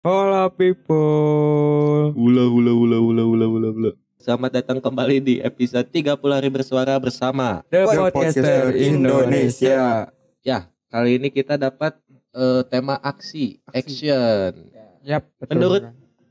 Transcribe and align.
Hola 0.00 0.48
people. 0.48 2.16
Ula 2.16 2.48
ula 2.48 2.72
ula 2.72 2.96
ula 3.04 3.20
ula 3.20 3.46
ula 3.52 3.68
ula. 3.68 3.90
Selamat 4.16 4.56
datang 4.56 4.80
kembali 4.80 5.20
di 5.20 5.34
episode 5.44 5.84
30 5.92 6.16
hari 6.24 6.48
bersuara 6.48 6.96
bersama. 6.96 7.60
The 7.68 7.84
Podcaster 7.84 8.72
Indonesia. 8.80 10.08
Ya, 10.40 10.72
kali 10.88 11.20
ini 11.20 11.28
kita 11.28 11.60
dapat 11.60 12.00
eh, 12.32 12.64
tema 12.72 12.96
aksi, 12.96 13.60
action. 13.76 14.72
Yap, 15.04 15.28
betul. 15.36 15.52
Menurut 15.52 15.82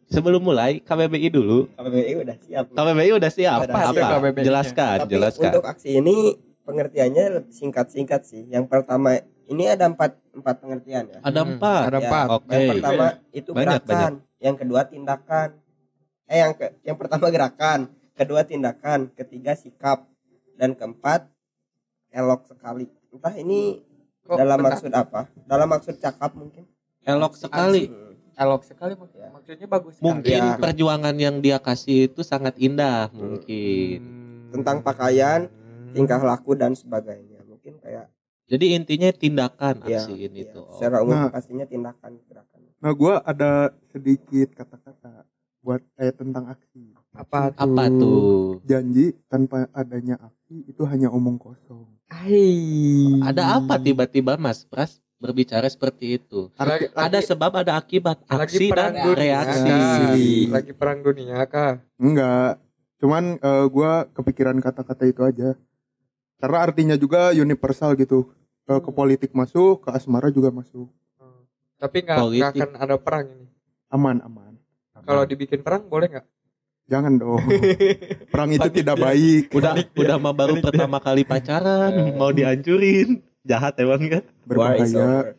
Sebelum 0.09 0.41
mulai, 0.41 0.81
KBBI 0.81 1.29
dulu. 1.29 1.69
KBBI 1.77 2.13
udah 2.25 2.37
siap. 2.41 2.65
KBBI 2.73 3.11
udah 3.13 3.29
siap. 3.29 3.59
Udah 3.69 3.75
Apa? 3.77 3.93
siap 3.93 4.09
KBBI-nya. 4.17 4.45
Jelaskan, 4.49 4.97
Tapi 5.05 5.13
jelaskan. 5.13 5.51
untuk 5.53 5.65
aksi 5.69 5.89
ini 6.01 6.33
pengertiannya 6.65 7.25
lebih 7.37 7.53
singkat-singkat 7.53 8.21
sih. 8.25 8.49
Yang 8.49 8.65
pertama 8.73 9.21
ini 9.49 9.63
ada 9.65 9.85
empat 9.85 10.13
empat 10.31 10.55
pengertian 10.57 11.03
ya. 11.07 11.19
Ada 11.19 11.41
Hmm, 11.41 11.49
empat. 11.51 11.81
Ada 11.83 11.97
Ya, 11.97 12.05
empat. 12.05 12.27
Oke. 12.31 12.49
Yang 12.51 12.69
pertama 12.71 13.05
itu 13.31 13.49
Banyak, 13.51 13.65
gerakan, 13.81 14.11
yang 14.37 14.55
kedua 14.55 14.81
tindakan. 14.83 15.47
Eh 16.23 16.37
yang 16.37 16.53
ke, 16.53 16.65
yang 16.83 16.95
pertama 16.95 17.25
gerakan, 17.27 17.79
kedua 18.13 18.41
tindakan, 18.43 18.99
ketiga 19.11 19.51
sikap, 19.53 20.05
dan 20.53 20.71
keempat 20.71 21.25
elok 22.09 22.45
sekali. 22.45 22.85
Entah 23.09 23.33
ini 23.33 23.81
Kok 24.21 24.37
dalam 24.37 24.57
bentar? 24.59 24.77
maksud 24.77 24.91
apa? 24.91 25.21
Dalam 25.41 25.67
maksud 25.67 25.95
cakap 25.97 26.31
mungkin. 26.33 26.69
Elok 27.01 27.33
sekali. 27.33 27.89
Hmm. 27.89 28.07
elok 28.35 28.63
sekali 28.63 28.95
mak- 28.95 29.11
Ya. 29.11 29.27
maksudnya 29.29 29.67
bagus 29.67 29.93
sekali. 29.93 30.05
Mungkin 30.07 30.41
Ya. 30.41 30.55
perjuangan 30.55 31.11
yang 31.13 31.43
dia 31.43 31.59
kasih 31.59 32.07
itu 32.07 32.23
sangat 32.23 32.55
indah, 32.55 33.11
mungkin. 33.11 33.99
Hmm. 33.99 34.55
Tentang 34.55 34.79
pakaian, 34.79 35.51
tingkah 35.91 36.17
laku 36.17 36.55
dan 36.55 36.71
sebagainya. 36.71 37.28
Jadi 38.49 38.65
intinya 38.73 39.09
tindakan 39.13 39.85
ya, 39.85 40.01
aksi 40.01 40.25
ini 40.25 40.41
ya, 40.41 40.57
tuh. 40.57 40.65
secara 40.73 41.05
umum 41.05 41.13
Nah. 41.13 41.29
pastinya 41.29 41.69
tindakan 41.69 42.17
gerakan. 42.25 42.59
Nah, 42.81 42.91
gua 42.97 43.21
ada 43.21 43.69
sedikit 43.93 44.57
kata-kata 44.57 45.29
buat 45.61 45.85
eh 45.95 46.09
tentang 46.09 46.49
aksi. 46.49 46.97
apa 47.13 47.51
tuh? 47.53 47.61
Apa 47.61 47.83
tuh? 47.93 48.21
Janji 48.65 49.17
tanpa 49.27 49.65
adanya 49.69 50.17
aksi 50.17 50.65
itu 50.65 50.81
hanya 50.85 51.09
omong 51.09 51.37
kosong. 51.37 51.85
Hai. 52.09 53.21
Ada 53.21 53.59
apa 53.59 53.77
tiba-tiba 53.77 54.33
Mas 54.35 54.65
Pras 54.65 54.97
berbicara 55.19 55.67
seperti 55.67 56.17
itu? 56.17 56.47
Lagi, 56.55 56.89
Ada 56.95 57.19
sebab, 57.21 57.51
ada 57.59 57.75
akibat, 57.75 58.23
lagi 58.25 58.55
aksi 58.55 58.65
perang 58.71 58.93
dan 58.93 59.03
dunia, 59.03 59.19
reaksi. 59.19 59.73
Lagi 60.47 60.71
perang 60.71 60.99
dunia 61.03 61.37
kah? 61.45 61.81
Enggak. 61.97 62.57
Cuman 62.97 63.37
eh, 63.37 63.65
gua 63.67 64.07
kepikiran 64.09 64.57
kata-kata 64.57 65.03
itu 65.05 65.21
aja. 65.21 65.53
Karena 66.39 66.57
artinya 66.61 66.95
juga 66.95 67.29
universal 67.31 67.93
gitu. 67.93 68.31
Eh, 68.63 68.79
ke 68.79 68.91
politik 68.91 69.31
masuk, 69.31 69.83
ke 69.83 69.89
asmara 69.91 70.29
juga 70.29 70.49
masuk. 70.49 70.87
Hmm. 71.15 71.43
Tapi 71.75 71.97
nggak 72.01 72.17
akan 72.53 72.69
ada 72.75 72.95
perang 72.95 73.27
ini. 73.27 73.47
Aman, 73.89 74.21
aman. 74.21 74.53
Kalau 74.99 75.25
dibikin 75.25 75.59
perang 75.59 75.83
boleh 75.83 76.07
nggak? 76.07 76.27
Jangan 76.85 77.13
dong. 77.15 77.45
Perang 78.33 78.49
itu 78.49 78.65
tidak 78.71 78.97
baik. 78.97 79.53
udah 79.53 79.77
udah 79.93 80.17
mah 80.17 80.33
baru 80.33 80.57
pertama 80.57 80.97
kali 80.97 81.21
pacaran 81.21 82.17
mau 82.17 82.29
dihancurin 82.29 83.21
jahat 83.41 83.77
emang 83.77 84.01
ya 84.01 84.17
is 84.17 84.25
Berbahaya. 84.43 85.37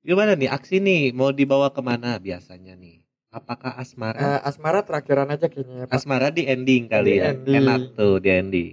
gimana 0.00 0.32
nih 0.32 0.48
aksi 0.48 0.80
nih 0.80 1.12
mau 1.12 1.30
dibawa 1.30 1.68
ke 1.68 1.80
mana 1.80 2.16
biasanya 2.16 2.76
nih 2.76 3.04
apakah 3.28 3.76
asmara 3.76 4.16
Eh, 4.16 4.40
asmara 4.42 4.80
terakhiran 4.80 5.28
aja 5.28 5.48
kayaknya 5.48 5.84
ya, 5.84 5.86
Pak. 5.86 5.94
asmara 5.94 6.28
di 6.28 6.44
ending 6.44 6.88
kali 6.88 7.10
Di 7.10 7.20
ya 7.20 7.24
ending. 7.30 7.56
enak 7.60 7.80
tuh 7.92 8.16
di 8.18 8.28
ending 8.30 8.72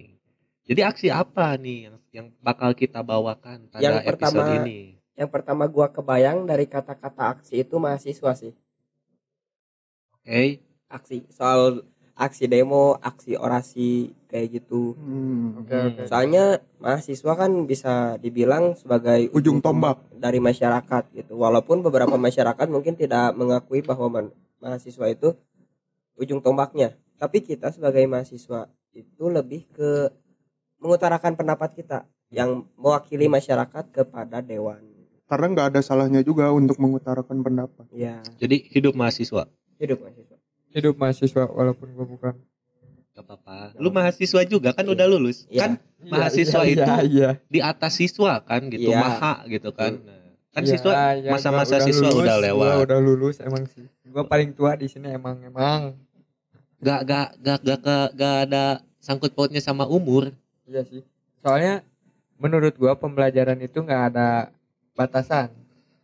jadi 0.63 0.81
aksi 0.87 1.07
apa 1.09 1.55
nih 1.55 1.77
yang 1.85 1.95
yang 2.11 2.27
bakal 2.39 2.71
kita 2.71 3.01
bawakan 3.01 3.67
pada 3.67 3.81
Yang 3.81 3.95
episode 4.05 4.11
pertama- 4.37 4.55
ini 4.61 4.79
Yang 5.11 5.29
pertama 5.29 5.63
gua 5.65 5.87
kebayang 5.87 6.43
dari 6.43 6.65
kata-kata 6.65 7.37
aksi 7.37 7.61
itu 7.61 7.75
mahasiswa 7.77 8.31
sih. 8.33 8.53
oke 10.15 10.41
Aksi 10.87 11.23
soal 11.29 11.85
aksi 12.13 12.45
demo, 12.45 12.99
aksi 12.99 13.33
orasi 13.33 14.11
kayak 14.27 14.61
gitu. 14.61 14.93
Hmm. 14.93 15.63
Oke 15.63 15.73
oke. 15.73 16.01
Soalnya 16.05 16.59
mahasiswa 16.77 17.33
kan 17.33 17.51
bisa 17.65 17.93
dibilang 18.19 18.75
sebagai 18.75 19.31
Ujung 19.31 19.57
tombak. 19.57 19.97
dari 20.13 20.37
masyarakat 20.37 21.03
gitu. 21.15 21.33
Walaupun 21.33 21.81
beberapa 21.81 22.13
masyarakat 22.13 22.67
mungkin 22.69 22.93
tidak 22.93 23.33
mengakui 23.33 23.81
bahwa 23.81 24.29
mahasiswa 24.59 25.05
itu 25.09 25.33
ujung 26.13 26.43
tombaknya. 26.43 26.93
Tapi 27.17 27.41
kita 27.41 27.71
sebagai 27.71 28.05
mahasiswa 28.05 28.69
itu 28.91 29.23
lebih 29.25 29.65
ke 29.71 30.11
mengutarakan 30.81 31.33
pendapat 31.33 31.69
kita 31.73 31.99
yang 32.27 32.65
mewakili 32.75 33.29
masyarakat 33.29 33.85
kepada 33.87 34.41
dewan. 34.41 34.81
Karena 35.25 35.45
nggak 35.47 35.67
ada 35.71 35.79
salahnya 35.79 36.19
juga 36.19 36.49
untuk 36.49 36.75
mengutarakan 36.75 37.39
pendapat. 37.39 37.85
Ya, 37.93 38.19
jadi 38.35 38.59
hidup 38.67 38.91
mahasiswa 38.91 39.47
hidup 39.77 39.97
mahasiswa. 39.97 40.37
Hidup 40.71 40.95
mahasiswa 40.95 41.43
walaupun 41.47 41.87
gua 41.93 42.05
bukan. 42.05 42.35
gak 43.11 43.27
apa-apa 43.27 43.75
lu 43.75 43.91
mahasiswa 43.91 44.39
juga 44.47 44.71
kan 44.71 44.87
udah 44.87 45.03
lulus 45.03 45.43
Iya. 45.51 45.59
kan 45.59 45.71
Mahasiswa 45.99 46.63
Iya, 46.63 46.71
itu 46.71 46.79
iya, 46.79 46.97
iya. 47.03 47.29
di 47.43 47.59
atas 47.59 47.99
siswa 47.99 48.39
kan 48.39 48.71
gitu 48.71 48.87
Iya. 48.87 48.97
maha 48.97 49.33
gitu 49.51 49.67
kan 49.75 49.99
Nah, 49.99 50.31
kan 50.55 50.63
Iya, 50.63 50.71
siswa 50.71 50.91
iya, 51.19 51.27
masa-masa 51.27 51.75
gua 51.75 51.85
siswa 51.85 52.07
lulus, 52.07 52.23
udah 52.23 52.35
gua 52.39 52.45
lewat. 52.47 52.75
udah 52.87 52.99
lulus 53.03 53.35
emang 53.39 53.67
sih. 53.67 53.83
Gua 54.07 54.23
paling 54.23 54.55
tua 54.55 54.79
di 54.79 54.87
sini 54.87 55.11
emang 55.11 55.43
emang. 55.43 55.99
gak 56.79 56.99
gak 57.03 57.27
gak 57.37 57.59
gak 57.61 57.79
gak, 57.83 58.07
gak 58.15 58.35
ada 58.47 58.63
sangkut 58.97 59.35
pautnya 59.35 59.59
sama 59.59 59.83
umur 59.85 60.31
Iya 60.71 60.87
sih. 60.87 61.03
Soalnya 61.43 61.83
menurut 62.39 62.71
gua 62.79 62.95
pembelajaran 62.95 63.59
itu 63.59 63.83
nggak 63.83 64.03
ada 64.15 64.55
batasan. 64.95 65.51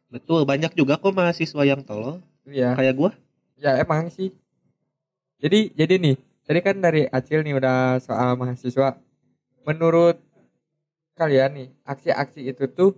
betul 0.07 0.47
banyak 0.47 0.71
juga 0.71 0.95
kok 0.95 1.11
mahasiswa 1.11 1.67
yang 1.67 1.83
tolol 1.83 2.23
Iya. 2.47 2.79
kayak 2.79 2.95
gua 2.95 3.11
Ya 3.59 3.75
emang 3.79 4.07
sih. 4.07 4.31
Jadi 5.41 5.71
jadi 5.75 5.95
nih, 5.99 6.15
tadi 6.45 6.59
kan 6.61 6.77
dari 6.79 7.09
Acil 7.09 7.41
nih 7.43 7.55
udah 7.57 7.97
soal 8.03 8.37
mahasiswa. 8.37 8.95
Menurut 9.65 10.19
kalian 11.17 11.51
nih, 11.57 11.67
aksi-aksi 11.83 12.45
itu 12.45 12.69
tuh 12.69 12.93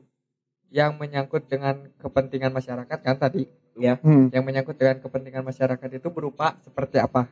yang 0.69 0.99
menyangkut 0.99 1.47
dengan 1.47 1.87
kepentingan 1.97 2.51
masyarakat 2.51 2.99
kan 2.99 3.15
tadi? 3.17 3.47
Hmm. 3.79 4.27
Yang 4.35 4.43
menyangkut 4.43 4.75
dengan 4.75 4.99
kepentingan 4.99 5.47
masyarakat 5.47 5.89
itu 5.95 6.07
berupa 6.11 6.59
seperti 6.61 6.99
apa? 6.99 7.31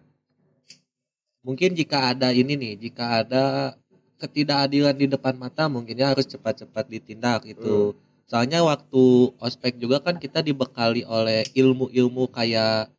mungkin 1.48 1.72
jika 1.80 2.12
ada 2.12 2.36
ini 2.36 2.60
nih 2.60 2.74
jika 2.76 3.24
ada 3.24 3.72
ketidakadilan 4.18 4.96
di 4.98 5.08
depan 5.10 5.36
mata 5.38 5.70
mungkinnya 5.70 6.14
harus 6.14 6.26
cepat-cepat 6.26 6.86
ditindak 6.90 7.46
itu 7.46 7.94
soalnya 8.28 8.60
waktu 8.66 9.04
ospek 9.40 9.78
juga 9.80 10.04
kan 10.04 10.18
kita 10.20 10.44
dibekali 10.44 11.06
oleh 11.08 11.48
ilmu-ilmu 11.56 12.28
kayak 12.34 12.92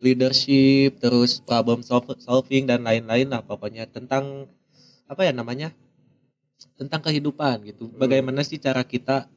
leadership 0.00 0.96
terus 1.02 1.40
problem 1.44 1.80
sol- 1.84 2.16
solving 2.20 2.64
dan 2.70 2.84
lain-lain 2.86 3.28
lah 3.28 3.42
pokoknya 3.44 3.84
tentang 3.90 4.48
apa 5.10 5.26
ya 5.26 5.32
namanya 5.34 5.68
tentang 6.76 7.00
kehidupan 7.04 7.64
gitu 7.68 7.88
bagaimana 7.96 8.40
sih 8.44 8.60
cara 8.60 8.84
kita 8.84 9.28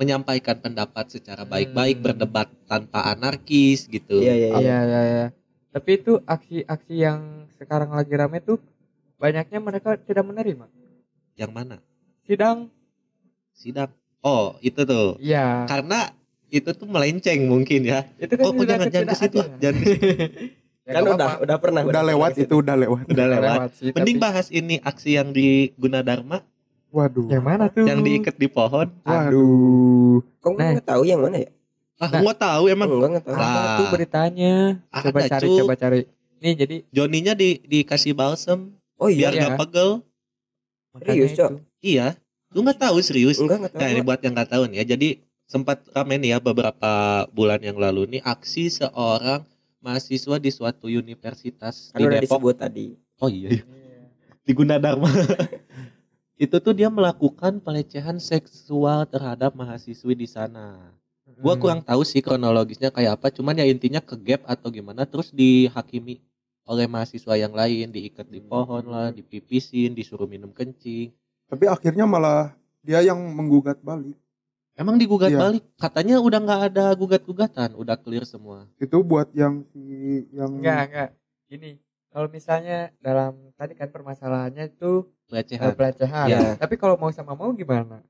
menyampaikan 0.00 0.56
pendapat 0.56 1.04
secara 1.12 1.44
baik-baik 1.44 2.00
Hmm. 2.00 2.04
berdebat 2.08 2.48
tanpa 2.64 3.12
anarkis 3.12 3.84
gitu 3.88 4.24
Iya, 4.24 4.34
iya, 4.36 4.48
iya. 4.48 4.58
Iya 4.60 4.78
iya 4.88 5.00
iya. 5.04 5.26
Tapi 5.72 5.90
itu 6.00 6.12
aksi-aksi 6.24 6.94
yang 6.96 7.48
sekarang 7.56 7.92
lagi 7.92 8.12
rame 8.12 8.40
tuh 8.40 8.60
banyaknya 9.22 9.58
mereka 9.58 9.94
tidak 9.96 10.24
menerima. 10.24 10.66
yang 11.32 11.48
mana 11.48 11.78
Sidang, 12.22 12.68
sidang 13.52 13.90
oh 14.20 14.58
itu 14.60 14.82
tuh 14.82 15.16
iya. 15.16 15.64
karena 15.64 16.10
itu 16.48 16.68
tuh 16.70 16.84
melenceng 16.84 17.46
mungkin 17.46 17.82
ya 17.82 18.04
Itu 18.16 18.34
kan 18.34 18.44
oh 18.44 18.62
jangan 18.62 18.86
jangan 18.86 19.08
ke 19.08 19.16
situ 19.16 19.38
jangan 19.56 19.74
ke 19.74 19.84
situ. 19.86 20.08
Ya, 20.82 20.98
Kan 20.98 21.06
nggak 21.06 21.14
udah, 21.14 21.32
udah 21.38 21.56
pernah. 21.56 21.80
Udah 21.86 22.02
lewat 22.02 22.32
itu 22.36 22.58
udah 22.58 22.74
lewat. 22.74 23.06
udah 23.06 23.26
lewat 23.30 23.70
sih, 23.78 23.94
mending 23.94 24.18
tapi- 24.18 24.26
bahas 24.26 24.46
ini 24.50 24.82
aksi 24.82 25.14
yang 25.14 25.30
di 25.30 25.70
Gunadarma 25.78 26.42
Waduh. 26.90 27.30
Yang 27.30 27.44
mana 27.46 27.64
tuh? 27.70 27.86
yang 27.86 28.02
diikat 28.02 28.34
di 28.34 28.50
pohon 28.50 28.90
Aduh. 29.06 30.18
Kok 30.38 30.52
Nah. 30.52 30.74
nggak 30.74 30.84
tahu 30.84 31.02
yang 31.04 31.22
mana 31.22 31.38
ya? 31.38 31.50
ah 31.96 32.10
Nah. 32.10 32.20
gua 32.20 32.34
tahu 32.34 32.62
emang 32.66 32.90
Enggak 32.90 33.10
nggak 33.14 33.24
tahu. 33.24 33.34
Ah. 33.38 33.46
Apa 33.46 33.70
tuh 33.72 33.86
beritanya? 33.88 34.54
Ada, 34.90 35.02
Coba 35.06 35.20
cari, 35.24 35.46
Cuk. 35.46 35.58
coba 35.62 35.74
cari. 35.78 36.00
Nih 36.42 36.52
jadi 36.58 36.76
Joninya 36.90 37.32
di 37.32 37.48
dikasih 37.62 38.12
balsem 38.12 38.74
Oh 39.02 39.10
iya, 39.10 39.18
biar 39.18 39.32
Iya. 39.32 39.40
nggak 39.42 39.58
pegel 39.58 39.90
makanya 40.92 41.10
Serius, 41.18 41.32
Cok? 41.34 41.50
itu. 41.50 41.58
iya 41.82 42.06
lu 42.52 42.58
nggak 42.60 42.78
tahu 42.78 42.96
serius 43.00 43.36
enggak 43.36 43.58
nggak 43.58 43.72
tahu. 43.72 43.80
nah 43.80 43.88
ini 43.88 44.00
buat 44.00 44.20
yang 44.20 44.32
nggak 44.32 44.50
tahu 44.50 44.62
nih 44.68 44.76
ya 44.78 44.86
jadi 44.86 45.08
sempat 45.44 45.78
rame 45.90 46.14
nih 46.16 46.30
ya 46.30 46.38
beberapa 46.38 46.92
bulan 47.30 47.58
yang 47.58 47.76
lalu 47.76 48.06
nih 48.08 48.22
aksi 48.22 48.68
seorang 48.70 49.42
mahasiswa 49.80 50.36
di 50.36 50.50
suatu 50.50 50.86
universitas 50.86 51.90
Kan 51.90 51.98
di 51.98 52.04
udah 52.06 52.20
Depok 52.20 52.38
disebut 52.38 52.54
tadi. 52.54 52.86
oh 53.18 53.26
iya 53.26 53.48
iya. 53.50 53.64
di 54.38 54.52
Gunadarma 54.52 55.08
itu 56.44 56.56
tuh 56.58 56.72
dia 56.72 56.88
melakukan 56.88 57.58
pelecehan 57.58 58.18
seksual 58.18 59.06
terhadap 59.06 59.54
mahasiswi 59.54 60.14
di 60.14 60.26
sana. 60.26 60.90
Gua 61.38 61.54
Hmm. 61.54 61.60
kurang 61.60 61.80
tahu 61.80 62.02
sih 62.02 62.18
kronologisnya 62.18 62.90
kayak 62.90 63.16
apa, 63.16 63.30
cuman 63.30 63.56
ya 63.56 63.64
intinya 63.64 63.98
ke 63.98 64.14
gap 64.16 64.42
atau 64.44 64.68
gimana 64.68 65.02
terus 65.02 65.30
dihakimi 65.30 66.18
oleh 66.62 66.86
mahasiswa 66.86 67.34
yang 67.34 67.50
lain, 67.50 67.90
diikat 67.90 68.26
di 68.26 68.38
pohon 68.38 68.86
lah, 68.86 69.10
dipipisin, 69.10 69.92
disuruh 69.92 70.26
minum 70.26 70.50
kencing. 70.50 71.10
Tapi 71.46 71.64
akhirnya 71.66 72.06
malah 72.06 72.54
dia 72.80 73.02
yang 73.02 73.18
menggugat 73.18 73.78
balik. 73.80 74.14
Emang 74.72 74.96
digugat 74.96 75.28
Iya. 75.28 75.38
balik? 75.38 75.62
Katanya 75.76 76.16
udah 76.18 76.38
nggak 76.40 76.62
ada 76.72 76.86
gugat-gugatan, 76.96 77.76
udah 77.76 77.96
clear 77.96 78.24
semua. 78.24 78.64
itu 78.80 78.96
buat 79.04 79.28
yang 79.36 79.62
si 79.68 79.82
yang 80.32 80.48
Enggak, 80.58 80.80
enggak. 80.88 81.10
Gini, 81.46 81.70
kalau 82.08 82.28
misalnya 82.28 82.88
dalam 82.98 83.52
tadi 83.52 83.76
kan 83.76 83.92
permasalahannya 83.92 84.72
itu 84.72 85.04
eh, 85.28 85.28
Pelecehan. 85.44 85.76
pelecehan. 85.76 86.28
Iya. 86.28 86.42
Tapi 86.56 86.74
kalau 86.80 86.96
mau 86.96 87.12
sama 87.12 87.36
mau 87.36 87.52
gimana? 87.52 88.00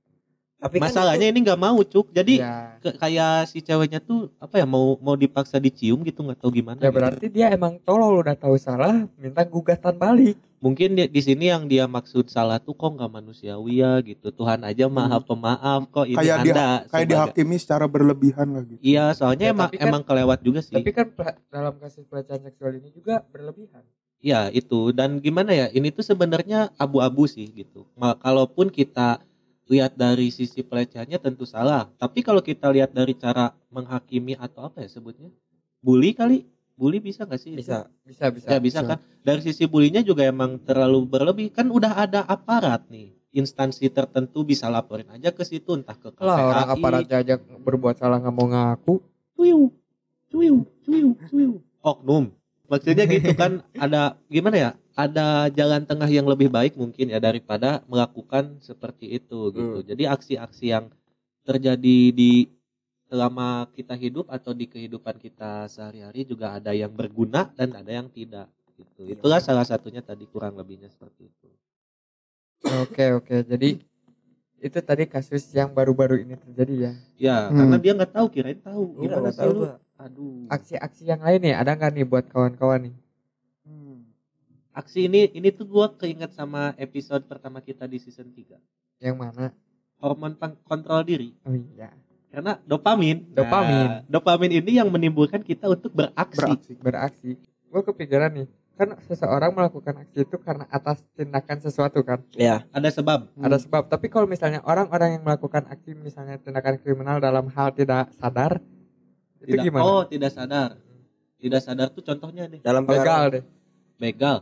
Tapi 0.62 0.78
kan 0.78 0.86
Masalahnya 0.86 1.26
ini 1.26 1.42
nggak 1.42 1.58
mau, 1.58 1.74
Cuk. 1.82 2.06
Jadi 2.08 2.38
ya, 2.38 2.78
ke- 2.78 2.94
kayak 2.94 3.50
si 3.50 3.58
ceweknya 3.58 3.98
tuh 3.98 4.30
apa 4.38 4.56
ya 4.56 4.64
mau 4.64 4.94
mau 4.96 5.14
dipaksa 5.14 5.58
dicium 5.58 6.00
gitu 6.00 6.22
nggak 6.22 6.38
tahu 6.38 6.54
gimana. 6.54 6.78
ya 6.78 6.86
gitu. 6.86 6.94
berarti 6.94 7.26
dia 7.26 7.50
emang 7.50 7.82
tolol 7.82 8.14
udah 8.16 8.32
tahu 8.32 8.54
salah, 8.56 9.10
minta 9.16 9.42
gugatan 9.42 9.92
balik. 9.92 10.38
Mungkin 10.58 10.94
di, 10.94 11.10
di 11.10 11.18
sini 11.18 11.50
yang 11.50 11.66
dia 11.66 11.84
maksud 11.84 12.30
salah 12.30 12.56
tuh 12.56 12.70
kok 12.72 12.86
nggak 12.88 13.10
manusiawi 13.12 13.82
ya 13.82 13.98
gitu. 14.00 14.30
Tuhan 14.30 14.62
aja 14.62 14.86
maha 14.86 15.18
pemaaf 15.18 15.90
kok 15.90 16.06
ini 16.06 16.14
Hmm. 16.14 16.22
Kayak 16.22 16.36
Anda 16.38 16.54
kayak 16.54 16.78
sebagai- 16.86 17.10
dihakimi 17.10 17.56
secara 17.58 17.84
berlebihan 17.84 18.46
lah 18.48 18.62
gitu 18.62 18.78
Iya, 18.80 19.04
soalnya 19.12 19.46
Ya, 19.46 19.52
emang 19.52 19.68
kan- 19.68 19.82
emang 19.82 20.02
kelewat 20.04 20.38
juga 20.40 20.60
sih. 20.60 20.70
Tapi 20.72 20.90
kan 20.90 21.10
dalam 21.48 21.74
kasus 21.76 22.06
pelecehan 22.06 22.38
seksual 22.40 22.78
ini 22.78 22.88
juga 22.88 23.26
berlebihan. 23.26 23.82
Iya 24.16 24.46
itu 24.48 24.94
dan 24.94 25.18
gimana 25.18 25.50
ya 25.50 25.66
ini 25.68 25.90
tuh 25.90 26.06
sebenarnya 26.06 26.70
abu-abu 26.76 27.26
sih 27.26 27.50
gitu. 27.50 27.82
Ma- 27.92 28.14
kalaupun 28.14 28.70
kita 28.70 29.18
lihat 29.70 29.94
dari 29.94 30.30
sisi 30.34 30.62
pelecehannya 30.62 31.18
tentu 31.22 31.46
salah. 31.46 31.86
Tapi 31.98 32.22
kalau 32.22 32.42
kita 32.42 32.70
lihat 32.72 32.90
dari 32.94 33.14
cara 33.14 33.54
menghakimi 33.70 34.34
atau 34.34 34.66
apa 34.66 34.82
ya 34.82 34.88
sebutnya, 34.90 35.30
bully 35.82 36.12
kali, 36.12 36.44
bully 36.74 36.98
bisa 36.98 37.22
nggak 37.26 37.40
sih? 37.40 37.54
itu? 37.54 37.62
bisa 37.62 37.86
Bisa, 38.02 38.26
bisa. 38.32 38.48
Ya 38.50 38.58
bisa 38.58 38.80
Bisa. 38.82 38.88
kan. 38.94 38.98
Dari 39.22 39.40
sisi 39.44 39.64
bulinya 39.70 40.02
juga 40.02 40.26
emang 40.26 40.58
terlalu 40.66 41.06
berlebih. 41.06 41.54
Kan 41.54 41.70
udah 41.70 41.94
ada 41.94 42.20
aparat 42.26 42.90
nih. 42.90 43.14
Instansi 43.32 43.88
tertentu 43.88 44.44
bisa 44.44 44.68
laporin 44.68 45.08
aja 45.08 45.32
ke 45.32 45.40
situ 45.40 45.72
entah 45.72 45.96
ke 45.96 46.12
Lah 46.20 46.52
orang 46.52 46.68
KPAI. 46.68 46.76
aparatnya 46.76 47.16
aja 47.24 47.34
berbuat 47.40 47.96
salah 47.96 48.20
nggak 48.20 48.34
mau 48.36 48.44
ngaku. 48.44 49.00
cuiu 49.32 49.72
cuiu 50.28 50.68
cuiu 50.84 51.16
cuiu 51.32 51.52
oknum 51.80 52.28
maksudnya 52.72 53.04
gitu 53.04 53.36
kan 53.36 53.60
ada 53.76 54.16
gimana 54.32 54.56
ya 54.56 54.70
ada 54.96 55.52
jalan 55.52 55.84
tengah 55.84 56.08
yang 56.08 56.24
lebih 56.24 56.48
baik 56.48 56.72
mungkin 56.80 57.12
ya 57.12 57.20
daripada 57.20 57.84
melakukan 57.84 58.56
seperti 58.64 59.20
itu 59.20 59.52
gitu 59.52 59.78
Hmm. 59.84 59.88
jadi 59.88 60.02
aksi-aksi 60.16 60.64
yang 60.72 60.88
terjadi 61.44 61.98
di 62.10 62.48
selama 63.12 63.68
kita 63.76 63.92
hidup 63.92 64.32
atau 64.32 64.56
di 64.56 64.64
kehidupan 64.64 65.20
kita 65.20 65.68
sehari-hari 65.68 66.24
juga 66.24 66.56
ada 66.56 66.72
yang 66.72 66.96
berguna 66.96 67.52
dan 67.52 67.76
ada 67.76 67.92
yang 67.92 68.08
tidak 68.08 68.48
gitu 68.80 69.04
itulah 69.04 69.36
salah 69.36 69.68
satunya 69.68 70.00
tadi 70.00 70.24
kurang 70.24 70.56
lebihnya 70.56 70.88
seperti 70.88 71.28
itu 71.28 71.48
Oke, 72.62 73.10
oke. 73.12 73.42
Jadi 73.42 73.82
itu 74.62 74.78
tadi 74.78 75.04
kasus 75.10 75.50
yang 75.50 75.74
baru-baru 75.74 76.22
ini 76.22 76.38
terjadi 76.38 76.74
ya. 76.78 76.92
ya 77.18 77.36
Hmm. 77.50 77.58
karena 77.58 77.76
dia 77.82 77.92
nggak 77.98 78.12
tahu 78.14 78.26
kirain 78.30 78.60
tahu 78.62 78.82
Enggak, 78.94 79.02
gimana 79.02 79.30
tahu. 79.34 79.52
Aduh 80.02 80.50
Aksi-aksi 80.50 81.06
yang 81.06 81.22
lain 81.22 81.38
nih 81.40 81.54
ada 81.54 81.72
nggak 81.72 81.92
nih 81.94 82.04
buat 82.04 82.26
kawan-kawan 82.26 82.90
nih? 82.90 82.94
aksi 84.72 85.04
ini 85.04 85.28
ini 85.36 85.52
tuh 85.52 85.68
gua 85.68 85.92
keinget 85.92 86.32
sama 86.32 86.72
episode 86.80 87.28
pertama 87.28 87.60
kita 87.60 87.84
di 87.84 88.00
season 88.00 88.32
3 88.32 88.56
Yang 88.98 89.16
mana? 89.16 89.46
hormon 90.00 90.34
kontrol 90.64 91.04
diri 91.04 91.36
Oh 91.44 91.52
iya. 91.54 91.92
karena 92.32 92.56
dopamin 92.64 93.28
Dopamin. 93.30 93.88
Nah, 94.00 94.08
dopamin 94.08 94.50
ini 94.50 94.80
yang 94.80 94.88
menimbulkan 94.88 95.44
kita 95.44 95.68
untuk 95.68 95.92
beraksi, 95.92 96.40
beraksi 96.40 96.72
Beraksi. 96.80 97.30
Gue 97.68 97.80
kepikiran 97.84 98.32
nih, 98.32 98.48
kan 98.72 98.96
seseorang 99.04 99.52
melakukan 99.52 100.00
aksi 100.00 100.24
itu 100.24 100.36
karena 100.40 100.64
atas 100.68 101.04
tindakan 101.12 101.60
sesuatu 101.60 102.00
kan. 102.00 102.24
ya 102.32 102.64
ada 102.72 102.88
sebab 102.88 103.28
Ada 103.36 103.60
sebab. 103.60 103.86
Tapi 103.86 104.08
kalau 104.08 104.24
misalnya 104.24 104.64
orang-orang 104.64 105.20
yang 105.20 105.22
melakukan 105.22 105.68
aksi 105.68 105.92
misalnya 105.92 106.40
tindakan 106.40 106.80
kriminal 106.80 107.20
dalam 107.20 107.52
hal 107.52 107.68
tidak 107.76 108.08
sadar, 108.16 108.64
itu 109.42 109.58
tidak 109.58 109.64
gimana? 109.68 109.82
oh 109.82 110.02
tidak 110.06 110.30
sadar 110.30 110.70
tidak 111.42 111.60
sadar 111.60 111.88
tuh 111.90 112.02
contohnya 112.06 112.46
deh 112.46 112.62
dalam 112.62 112.86
Begal 112.86 113.02
pengaruh 113.02 113.32
deh. 113.34 113.44
begal 113.98 114.36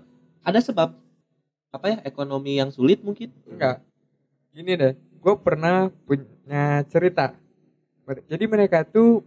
ada 0.45 0.61
sebab 0.61 0.93
apa 1.71 1.87
ya 1.87 1.99
ekonomi 2.03 2.59
yang 2.59 2.69
sulit 2.75 3.01
mungkin 3.01 3.31
Enggak. 3.47 3.81
Gini 4.51 4.75
deh, 4.75 4.99
gue 4.99 5.35
pernah 5.39 5.87
punya 6.03 6.83
cerita. 6.91 7.39
Jadi 8.27 8.45
mereka 8.51 8.83
tuh 8.83 9.23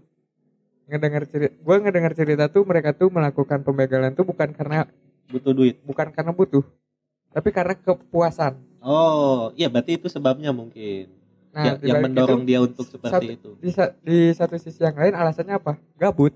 ngedengar 0.92 1.24
cerita, 1.24 1.56
gue 1.56 1.76
ngedengar 1.80 2.12
cerita 2.12 2.52
tuh 2.52 2.68
mereka 2.68 2.92
tuh 2.92 3.08
melakukan 3.08 3.64
pembegalan 3.64 4.12
tuh 4.12 4.28
bukan 4.28 4.52
karena 4.52 4.84
butuh 5.32 5.56
duit 5.56 5.80
bukan 5.88 6.12
karena 6.12 6.36
butuh, 6.36 6.60
tapi 7.32 7.56
karena 7.56 7.80
kepuasan. 7.80 8.60
oh 8.84 9.56
iya 9.56 9.72
berarti 9.72 9.96
itu 9.96 10.12
sebabnya 10.12 10.52
mungkin 10.52 11.08
Nah, 11.54 11.78
Ya- 11.78 11.78
yang 11.86 12.02
mendorong 12.02 12.42
itu, 12.42 12.50
dia 12.50 12.60
untuk 12.60 12.82
seperti 12.84 13.14
satu- 13.14 13.30
itu 13.32 13.50
di, 13.62 13.70
di 14.02 14.18
satu 14.34 14.56
sisi 14.58 14.82
yang 14.82 14.94
lain 14.94 15.14
alasannya 15.14 15.54
apa? 15.54 15.78
Gabut. 15.96 16.34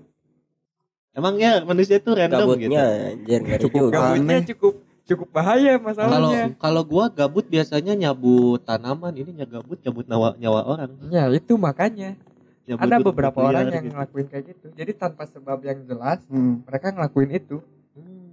emang 1.10 1.34
ya 1.34 1.58
manusia 1.60 1.98
itu 1.98 2.06
random 2.08 2.38
gabutnya 2.46 2.62
gitu 2.62 2.78
anjir 3.10 3.38
ngeri 3.42 3.58
Cukup 3.60 3.80
juga 3.82 3.94
Gabutnya 3.98 4.36
Aneh. 4.36 4.46
cukup 4.46 4.74
cukup 5.04 5.28
bahaya 5.32 5.72
kalau 5.74 5.82
masalahnya. 5.82 6.42
kalau 6.54 6.82
gua 6.84 7.04
gabut 7.08 7.42
biasanya 7.44 7.92
nyabut 7.92 8.62
tanaman 8.62 9.10
ini 9.12 9.30
gabut 9.42 9.78
nyabut 9.80 10.06
nyawa 10.06 10.28
nyawa 10.36 10.60
orang 10.64 10.88
Ya 11.08 11.26
itu 11.28 11.58
makanya 11.58 12.14
Nyabut 12.62 12.84
ada 12.84 12.96
beberapa 13.00 13.38
orang 13.40 13.66
yang 13.66 13.82
gitu. 13.82 13.94
ngelakuin 13.96 14.26
kayak 14.28 14.44
gitu. 14.46 14.66
Jadi 14.70 14.92
tanpa 14.92 15.24
sebab 15.24 15.58
yang 15.60 15.82
jelas 15.82 16.20
Hmm. 16.28 16.60
mereka 16.62 16.92
ngelakuin 16.92 17.30
itu. 17.34 17.58
Hmm. 17.92 18.28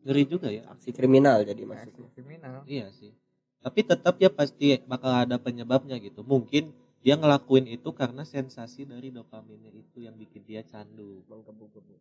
ngeri 0.00 0.24
juga 0.24 0.48
ya 0.48 0.64
aksi 0.70 0.88
kriminal 0.88 1.42
jadi 1.42 1.58
Aksi 1.58 1.68
maksudnya 1.68 2.08
kriminal. 2.14 2.56
Iya 2.64 2.86
sih. 2.90 3.12
Tapi 3.58 3.80
tetap 3.82 4.14
ya 4.22 4.30
pasti 4.30 4.78
bakal 4.86 5.10
ada 5.10 5.36
penyebabnya 5.36 5.98
gitu. 5.98 6.22
Mungkin 6.22 6.70
dia 7.02 7.14
ngelakuin 7.14 7.66
itu 7.70 7.90
karena 7.94 8.26
sensasi 8.26 8.86
dari 8.86 9.10
dopaminnya 9.14 9.70
itu 9.70 10.02
yang 10.02 10.14
bikin 10.18 10.42
dia 10.46 10.62
candu. 10.66 11.22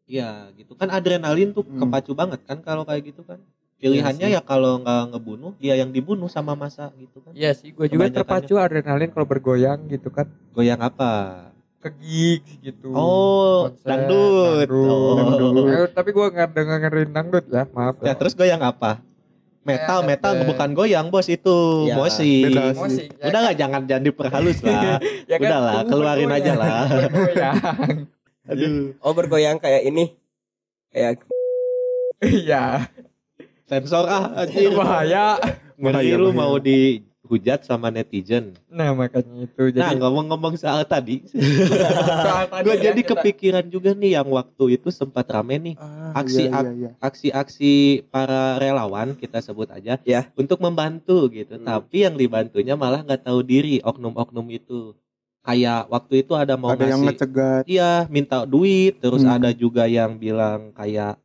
Iya, 0.09 0.51
gitu 0.57 0.74
kan 0.74 0.89
adrenalin 0.89 1.54
tuh 1.54 1.65
Hmm. 1.65 1.86
kepacu 1.86 2.12
banget 2.18 2.42
kan 2.45 2.62
kalau 2.62 2.86
kayak 2.86 3.13
gitu 3.13 3.21
kan. 3.25 3.42
Pilihannya 3.77 4.33
ya 4.33 4.42
kalau 4.42 4.81
nggak 4.81 5.13
ngebunuh, 5.13 5.54
dia 5.62 5.77
yang 5.77 5.94
dibunuh 5.94 6.25
sama 6.25 6.57
masa 6.57 6.89
gitu 6.98 7.21
kan. 7.21 7.30
Iya 7.38 7.54
sih, 7.54 7.69
gue 7.69 7.86
juga 7.86 8.09
terpacu 8.09 8.57
adrenalin 8.57 9.13
kalau 9.13 9.30
bergoyang 9.30 9.86
gitu 9.86 10.09
kan, 10.09 10.25
Goyang 10.50 10.81
apa? 10.81 11.45
ke 11.77 11.94
gigs 12.01 12.57
gitu. 12.65 12.89
Oh, 12.89 13.69
konser, 13.69 13.86
dangdut. 13.86 14.65
dangdut. 14.65 14.69
Oh. 14.81 15.69
Eh, 15.69 15.88
tapi 15.94 16.09
gue 16.09 16.25
nggak 16.25 16.50
dengerin 16.57 17.12
dangdut 17.13 17.45
ya, 17.54 17.69
maaf. 17.69 18.01
Ya 18.01 18.18
terus 18.18 18.33
goyang 18.33 18.65
apa? 18.65 18.98
Metal, 19.68 20.00
Eh, 20.00 20.08
metal 20.08 20.31
eh. 20.34 20.46
bukan 20.48 20.69
goyang 20.72 21.08
bos 21.08 21.28
itu, 21.28 21.60
Ya. 21.86 22.00
Musik, 22.00 22.56
ya 23.12 23.28
Udah 23.28 23.31
kan? 23.34 23.42
lah 23.44 23.54
jangan 23.54 23.81
jangan 23.84 24.04
diperhalus 24.06 24.58
lah. 24.64 24.96
Ya 25.30 25.36
kan, 25.36 25.44
udah 25.44 25.60
lah, 25.60 25.80
keluarin 25.84 26.31
aja 26.31 26.52
lah. 26.56 26.88
Bergoyang. 26.88 27.56
Aduh. 28.50 28.96
oh 28.98 29.12
bergoyang 29.12 29.60
kayak 29.60 29.84
ini 29.84 30.16
kayak 30.90 31.19
Iya, 32.18 32.88
Sensor 33.68 34.07
ah 34.07 34.31
anjir. 34.33 34.71
bahaya. 34.71 35.36
Ngeri 35.76 36.16
lu 36.16 36.31
mau 36.31 36.56
dihujat 37.28 37.60
sama 37.62 37.92
netizen. 37.92 38.56
Nah 38.72 38.96
makanya 38.96 39.44
itu 39.44 39.60
Nah 39.76 39.92
jadi 39.92 40.00
ngomong-ngomong 40.00 40.56
soal 40.56 40.81
tadi, 40.81 41.28
soal 42.24 42.48
tadi 42.48 42.64
gue 42.64 42.72
ya, 42.74 42.84
jadi 42.88 43.02
kita- 43.02 43.12
kepikiran 43.14 43.66
juga 43.68 43.92
nih 43.92 44.16
yang 44.16 44.31
waktu 44.31 44.80
itu 44.80 44.88
sempat 44.90 45.28
rame 45.28 45.60
nih 45.60 45.76
Ah, 45.78 46.16
Aksi 46.18 46.48
iya, 46.48 46.64
iya, 46.64 46.72
iya. 46.72 46.90
aksi-aksi 46.98 47.74
para 48.07 48.56
relawan 48.56 49.12
kita 49.14 49.38
sebut 49.38 49.68
aja 49.68 50.00
Ya. 50.02 50.31
untuk 50.34 50.57
membantu 50.57 51.28
gitu. 51.28 51.60
Hmm. 51.60 51.68
Tapi 51.68 52.07
yang 52.07 52.16
dibantunya 52.16 52.74
malah 52.74 53.04
nggak 53.04 53.22
tahu 53.22 53.44
diri 53.44 53.84
oknum-oknum 53.84 54.48
itu. 54.50 54.96
Kayak 55.44 55.88
waktu 55.88 56.24
itu 56.24 56.31
ada 56.31 56.56
mau 56.56 56.72
ada 56.72 56.84
yang 56.84 57.00
ngasih, 57.00 57.12
ngecegat 57.14 57.64
iya 57.66 58.04
minta 58.07 58.44
duit, 58.44 59.00
terus 59.00 59.24
Hmm. 59.24 59.36
ada 59.38 59.52
juga 59.52 59.84
yang 59.84 60.16
bilang 60.16 60.72
kayak 60.72 61.19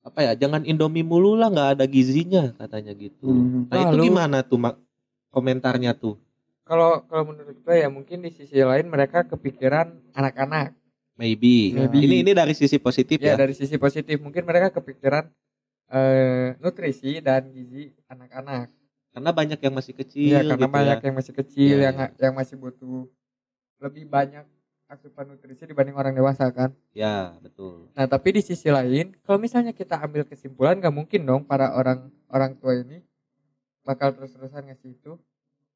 apa 0.00 0.20
ya 0.20 0.32
jangan 0.36 0.68
Indomie 0.68 1.00
mulu 1.00 1.32
lah 1.32 1.48
nggak 1.48 1.80
ada 1.80 1.84
gizinya 1.84 2.52
katanya 2.54 2.92
gitu. 2.92 3.24
Hmm. 3.24 3.64
Nah 3.72 3.76
itu 3.82 3.94
Lalu- 3.96 4.04
gimana 4.04 4.38
tuh 4.40 4.60
mak 4.60 4.76
komentarnya 5.34 5.98
tuh? 5.98 6.14
kalau 6.64 7.04
kalau 7.06 7.28
menurut 7.28 7.60
gue 7.60 7.76
ya 7.76 7.92
mungkin 7.92 8.24
di 8.24 8.32
sisi 8.32 8.56
lain 8.64 8.88
mereka 8.88 9.20
kepikiran 9.28 9.92
anak-anak. 10.16 10.72
Maybe. 11.14 11.76
Maybe. 11.76 11.98
Ini 12.08 12.16
ini 12.26 12.32
dari 12.32 12.56
sisi 12.56 12.80
positif 12.80 13.20
Ya 13.20 13.36
ya. 13.36 13.44
dari 13.44 13.52
sisi 13.54 13.76
positif 13.76 14.16
mungkin 14.18 14.42
mereka 14.48 14.72
kepikiran 14.72 15.28
eh, 15.92 16.56
nutrisi 16.58 17.20
dan 17.20 17.52
gizi 17.52 17.92
anak-anak. 18.08 18.72
Karena 19.14 19.30
banyak 19.30 19.60
yang 19.62 19.74
masih 19.76 19.94
kecil. 19.94 20.26
Iya 20.34 20.40
karena 20.42 20.66
gitu 20.66 20.74
banyak 20.74 20.98
ya. 20.98 21.04
yang 21.06 21.16
masih 21.20 21.32
kecil 21.36 21.76
Iya, 21.78 21.84
yang 21.86 21.96
yang 22.18 22.34
masih 22.34 22.56
butuh 22.58 23.06
lebih 23.78 24.08
banyak 24.08 24.42
asupan 24.88 25.28
nutrisi 25.28 25.68
dibanding 25.68 25.94
orang 25.94 26.16
dewasa 26.16 26.48
kan. 26.48 26.72
Ya 26.96 27.36
betul. 27.44 27.92
Nah 27.92 28.08
tapi 28.08 28.40
di 28.40 28.42
sisi 28.42 28.72
lain 28.72 29.12
kalau 29.22 29.36
misalnya 29.36 29.76
kita 29.76 30.00
ambil 30.00 30.24
kesimpulan 30.24 30.80
nggak 30.80 30.96
mungkin 30.96 31.28
dong 31.28 31.42
para 31.44 31.76
orang 31.76 32.08
orang 32.32 32.56
tua 32.56 32.80
ini 32.80 33.04
bakal 33.84 34.16
terus-terusan 34.16 34.66
ngasih 34.72 34.96
itu. 34.96 35.12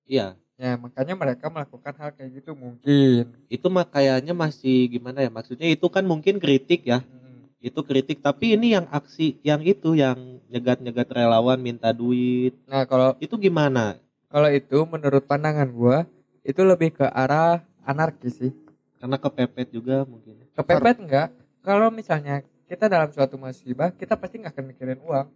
Iya. 0.08 0.34
Ya 0.58 0.74
makanya 0.74 1.14
mereka 1.14 1.46
melakukan 1.52 1.94
hal 1.94 2.10
kayak 2.16 2.42
gitu 2.42 2.56
mungkin. 2.58 3.30
Itu 3.46 3.70
mah 3.70 3.86
kayaknya 3.86 4.34
masih 4.34 4.90
gimana 4.90 5.22
ya? 5.22 5.30
Maksudnya 5.30 5.70
itu 5.70 5.86
kan 5.86 6.02
mungkin 6.02 6.42
kritik 6.42 6.82
ya. 6.82 7.04
Hmm. 7.04 7.46
Itu 7.62 7.86
kritik. 7.86 8.18
Tapi 8.18 8.58
ini 8.58 8.74
yang 8.74 8.90
aksi 8.90 9.38
yang 9.46 9.62
itu 9.62 9.94
yang 9.94 10.42
nyegat-nyegat 10.50 11.06
relawan 11.14 11.60
minta 11.62 11.94
duit. 11.94 12.56
Nah 12.66 12.88
kalau 12.88 13.14
Itu 13.22 13.38
gimana? 13.38 14.00
kalau 14.28 14.48
itu 14.52 14.78
menurut 14.84 15.24
pandangan 15.24 15.68
gua 15.72 16.04
itu 16.44 16.60
lebih 16.60 17.00
ke 17.00 17.06
arah 17.08 17.64
anarkis 17.84 18.36
sih 18.36 18.52
karena 19.00 19.16
kepepet 19.16 19.72
juga 19.72 20.04
mungkin 20.04 20.36
kepepet 20.52 20.96
enggak 21.00 21.28
kalau 21.64 21.88
misalnya 21.88 22.44
kita 22.68 22.92
dalam 22.92 23.08
suatu 23.08 23.40
musibah 23.40 23.88
kita 23.96 24.20
pasti 24.20 24.44
nggak 24.44 24.52
akan 24.52 24.64
mikirin 24.68 25.00
uang 25.00 25.26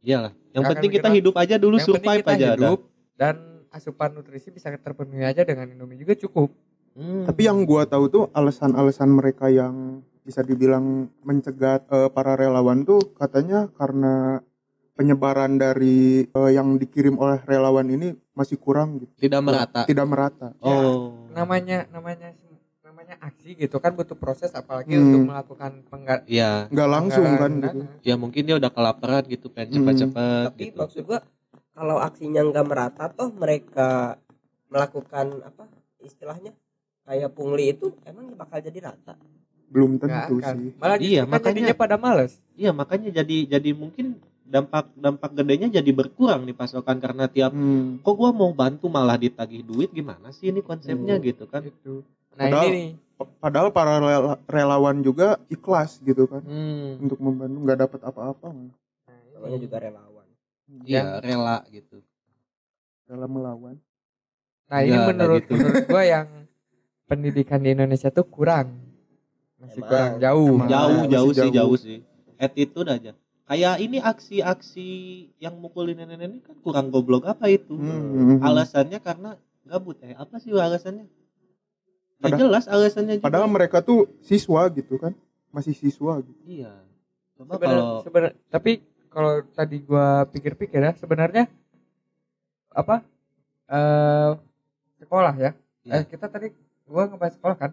iyalah 0.00 0.32
yang 0.50 0.62
Nggak 0.66 0.72
penting 0.76 0.90
kita 0.98 1.08
hidup 1.12 1.34
aja 1.36 1.54
dulu 1.56 1.76
yang 1.78 1.86
penting 1.86 2.00
survive 2.02 2.22
kita 2.24 2.32
aja 2.34 2.46
ada 2.46 2.54
hidup 2.58 2.80
dan 3.14 3.34
asupan 3.70 4.10
nutrisi 4.12 4.48
bisa 4.50 4.68
terpenuhi 4.74 5.22
aja 5.22 5.46
dengan 5.46 5.70
Indomie 5.70 6.00
juga 6.00 6.16
cukup 6.16 6.50
Hmm. 6.90 7.22
Tapi 7.22 7.46
yang 7.46 7.62
gua 7.62 7.86
tahu 7.86 8.10
tuh 8.10 8.24
alasan-alasan 8.34 9.14
mereka 9.14 9.46
yang 9.46 10.02
bisa 10.26 10.42
dibilang 10.42 11.06
mencegat 11.22 11.86
eh, 11.86 12.10
para 12.10 12.34
relawan 12.34 12.82
tuh 12.82 12.98
katanya 13.14 13.70
karena 13.78 14.42
penyebaran 14.98 15.56
dari 15.56 16.26
eh, 16.26 16.50
yang 16.50 16.76
dikirim 16.76 17.16
oleh 17.16 17.40
relawan 17.46 17.86
ini 17.88 18.12
masih 18.34 18.58
kurang 18.58 19.00
gitu. 19.00 19.12
tidak 19.22 19.40
merata 19.40 19.80
Tidak 19.86 20.06
merata. 20.06 20.48
oh 20.60 21.30
namanya 21.30 21.86
namanya 21.88 22.34
namanya 23.10 23.26
aksi 23.26 23.50
gitu 23.58 23.76
kan 23.76 23.90
butuh 23.92 24.14
proses 24.14 24.50
apalagi 24.52 24.94
Hmm. 24.94 25.02
untuk 25.04 25.20
melakukan 25.26 25.72
penggar 25.84 26.18
Iya, 26.24 26.70
Nggak 26.70 26.88
langsung 26.88 27.26
kan 27.34 27.50
gitu. 27.58 27.78
ya 28.02 28.14
mungkin 28.14 28.42
dia 28.44 28.56
udah 28.56 28.70
kelaparan 28.70 29.22
gitu, 29.26 29.46
pengen 29.48 29.66
Hmm. 29.66 29.76
cepat-cepat 29.82 30.44
tapi 30.48 30.62
gitu. 30.64 30.78
maksud 30.78 31.02
gua 31.04 31.20
kalau 31.72 31.96
aksinya 31.98 32.42
nggak 32.44 32.64
merata 32.64 33.04
toh 33.08 33.30
mereka 33.32 34.20
melakukan 34.70 35.42
apa 35.42 35.66
istilahnya 35.98 36.54
kayak 37.02 37.34
pungli 37.34 37.74
itu 37.74 37.90
emang 38.04 38.30
bakal 38.36 38.62
jadi 38.62 38.78
rata 38.84 39.18
Belum 39.66 39.98
tentu 39.98 40.38
akan. 40.38 40.54
sih. 40.56 40.70
malah 40.76 40.96
Iya, 40.96 41.02
iya, 41.02 41.22
makanya- 41.24 41.46
jadinya 41.66 41.74
pada 41.76 41.96
males 41.96 42.32
Iya, 42.54 42.70
makanya 42.70 43.10
jadi 43.12 43.36
jadi 43.48 43.70
mungkin 43.72 44.06
dampak 44.44 44.90
dampak 44.94 45.30
gedenya 45.32 45.70
jadi 45.72 45.90
berkurang 45.92 46.42
nih 46.42 46.52
pasokan 46.52 46.98
karena 46.98 47.26
tiap 47.26 47.50
Hmm. 47.50 47.98
kok 47.98 48.14
gua 48.14 48.30
mau 48.30 48.50
bantu 48.52 48.86
malah 48.86 49.14
ditagih 49.16 49.62
duit 49.62 49.90
gimana 49.90 50.30
sih 50.30 50.50
ini 50.50 50.58
konsepnya 50.60 51.16
Hmm. 51.16 51.24
gitu 51.24 51.44
kan. 51.44 51.62
gitu 51.64 52.02
nah 52.32 52.46
Padahal- 52.46 52.66
ini 52.66 52.74
nih 52.74 52.90
Padahal 53.20 53.68
para 53.68 54.00
rela- 54.00 54.40
relawan 54.46 54.96
juga 54.98 55.36
ikhlas 55.46 56.00
gitu 56.00 56.24
kan 56.24 56.40
Hmm. 56.40 57.04
untuk 57.04 57.20
membantu 57.20 57.58
nggak 57.60 57.78
dapat 57.78 58.00
apa-apa 58.02 58.48
nah, 58.48 58.72
namanya 59.30 59.58
juga 59.58 59.76
relawan 59.78 60.26
Iya, 60.80 61.18
rela 61.18 61.60
gitu. 61.68 62.00
dalam 63.04 63.28
melawan. 63.28 63.76
nah 64.66 64.80
ini 64.80 64.94
nggak 64.94 65.08
menurut 65.10 65.42
gitu. 65.42 65.52
menurut 65.52 65.84
gua 65.84 66.04
yang 66.06 66.28
pendidikan 67.04 67.58
di 67.58 67.70
Indonesia 67.70 68.08
tuh 68.08 68.24
kurang 68.24 68.72
masih 69.58 69.82
Emang. 69.82 69.90
kurang 69.90 70.12
jauh 70.16 70.54
Emang. 70.56 70.68
Jauh, 70.70 71.02
jauh 71.06 71.30
sih, 71.30 71.40
jauh. 71.42 71.52
jauh 71.52 71.76
sih. 71.76 71.98
Attitude 72.38 72.88
aja. 72.88 73.12
Kayak 73.44 73.76
ini 73.78 73.98
aksi-aksi 74.00 74.88
yang 75.36 75.58
mukulin 75.58 75.98
nenek-nenek 75.98 76.40
kan 76.40 76.56
kurang 76.62 76.86
goblok 76.88 77.26
apa 77.26 77.50
itu? 77.50 77.74
Hmm. 77.74 78.40
Alasannya 78.40 78.96
karena 78.98 79.36
gabut 79.62 80.00
eh 80.00 80.14
apa 80.14 80.38
sih 80.38 80.48
alasannya? 80.50 81.04
Padahal- 82.20 82.40
jelas 82.42 82.64
alasannya 82.66 83.14
juga. 83.16 83.26
Padahal 83.26 83.48
mereka 83.48 83.78
tuh 83.80 84.04
siswa 84.20 84.68
gitu 84.68 84.94
kan, 84.96 85.12
masih 85.48 85.72
siswa 85.72 86.20
gitu. 86.20 86.36
iya. 86.44 86.72
Coba 87.34 87.56
Sebenar- 87.56 87.72
kalau 87.72 88.02
sebenar- 88.04 88.36
tapi 88.46 88.72
kalau 89.08 89.32
tadi 89.50 89.76
gua 89.80 90.06
pikir-pikir 90.24 90.78
ya 90.78 90.92
sebenarnya 90.94 91.48
apa 92.70 93.02
eh 93.66 94.30
sekolah 94.96 95.34
ya 95.34 95.50
Iya. 95.82 95.92
eh 95.92 96.02
kita 96.04 96.28
tadi 96.28 96.52
gua 96.84 97.08
ngebahas 97.08 97.34
sekolah 97.34 97.56
kan 97.56 97.70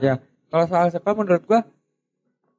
ya 0.00 0.14
kalau 0.48 0.64
soal 0.64 0.88
sekolah 0.88 1.14
menurut 1.14 1.44
gua 1.44 1.62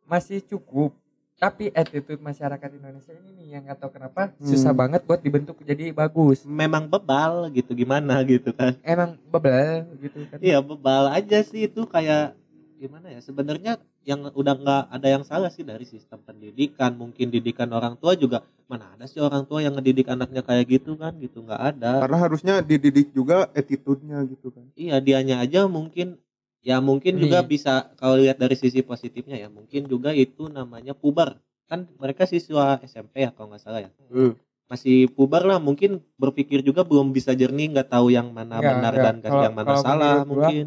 masih 0.05 0.39
cukup 0.41 0.93
tapi 1.39 1.71
attitude 1.71 2.19
masyarakat 2.19 2.69
Indonesia 2.69 3.15
ini 3.15 3.29
nih 3.33 3.47
yang 3.49 3.63
nggak 3.63 3.79
tahu 3.79 3.91
kenapa 3.91 4.35
susah 4.37 4.69
Hmm. 4.69 4.81
banget 4.81 5.01
buat 5.01 5.19
dibentuk 5.19 5.55
jadi 5.61 5.89
bagus 5.91 6.43
memang 6.43 6.85
bebal 6.85 7.47
gitu 7.49 7.71
gimana 7.73 8.19
gitu 8.23 8.51
kan. 8.51 8.75
emang 8.83 9.15
bebel 9.25 9.87
gitu 9.97 10.19
kan 10.27 10.37
Iya 10.37 10.59
bebal 10.59 11.09
aja 11.09 11.39
sih 11.41 11.65
itu 11.65 11.81
kayak 11.85 12.35
gimana 12.75 13.07
ya 13.09 13.19
sebenarnya 13.19 13.75
yang 14.01 14.27
udah 14.29 14.55
nggak 14.55 14.83
ada 14.89 15.07
yang 15.09 15.23
salah 15.23 15.47
sih 15.47 15.61
dari 15.61 15.83
sistem 15.83 16.19
pendidikan 16.19 16.91
mungkin 16.93 17.27
didikan 17.27 17.67
orang 17.69 17.95
tua 17.95 18.15
juga 18.15 18.39
mana 18.65 18.91
ada 18.93 19.03
sih 19.03 19.19
orang 19.19 19.43
tua 19.43 19.59
yang 19.59 19.75
ngedidik 19.75 20.07
anaknya 20.07 20.39
kayak 20.39 20.67
gitu 20.69 20.95
kan 20.95 21.15
gitu 21.17 21.39
nggak 21.39 21.59
ada 21.75 21.99
Karena 21.99 22.17
harusnya 22.17 22.53
dididik 22.61 23.11
juga 23.11 23.47
attitude-nya 23.51 24.23
gitu 24.25 24.47
kan. 24.49 24.63
iya 24.73 24.99
dianya 24.99 25.39
aja 25.39 25.67
mungkin 25.67 26.15
ya 26.61 26.77
mungkin 26.79 27.15
Nih. 27.15 27.21
juga 27.23 27.39
bisa 27.41 27.73
kalau 27.95 28.17
lihat 28.17 28.35
dari 28.35 28.53
sisi 28.53 28.81
positifnya 28.81 29.37
ya 29.37 29.47
mungkin 29.47 29.85
juga 29.85 30.11
itu 30.11 30.47
namanya 30.47 30.91
puber 30.91 31.39
kan 31.65 31.87
mereka 31.95 32.25
siswa 32.25 32.81
SMP 32.81 33.23
ya 33.23 33.31
kalau 33.31 33.49
nggak 33.49 33.61
salah 33.61 33.81
ya 33.81 33.91
Hmm. 34.07 34.33
masih 34.65 35.07
puber 35.07 35.43
lah 35.43 35.57
mungkin 35.57 36.01
berpikir 36.15 36.59
juga 36.59 36.83
belum 36.83 37.09
bisa 37.09 37.31
jernih 37.31 37.71
nggak 37.71 37.89
tahu 37.89 38.09
yang 38.09 38.29
mana 38.29 38.57
Nggak, 38.57 38.69
benar 38.69 38.93
nggak. 38.93 39.03
dan 39.03 39.15
Kalau- 39.23 39.43
yang 39.43 39.55
mana 39.55 39.73
salah 39.77 40.15
mungkin 40.21 40.65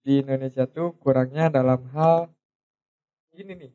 di 0.00 0.12
Indonesia 0.18 0.64
tuh 0.66 0.94
kurangnya 0.96 1.46
dalam 1.48 1.82
hal 1.90 2.30
gini 3.30 3.52
nih 3.56 3.70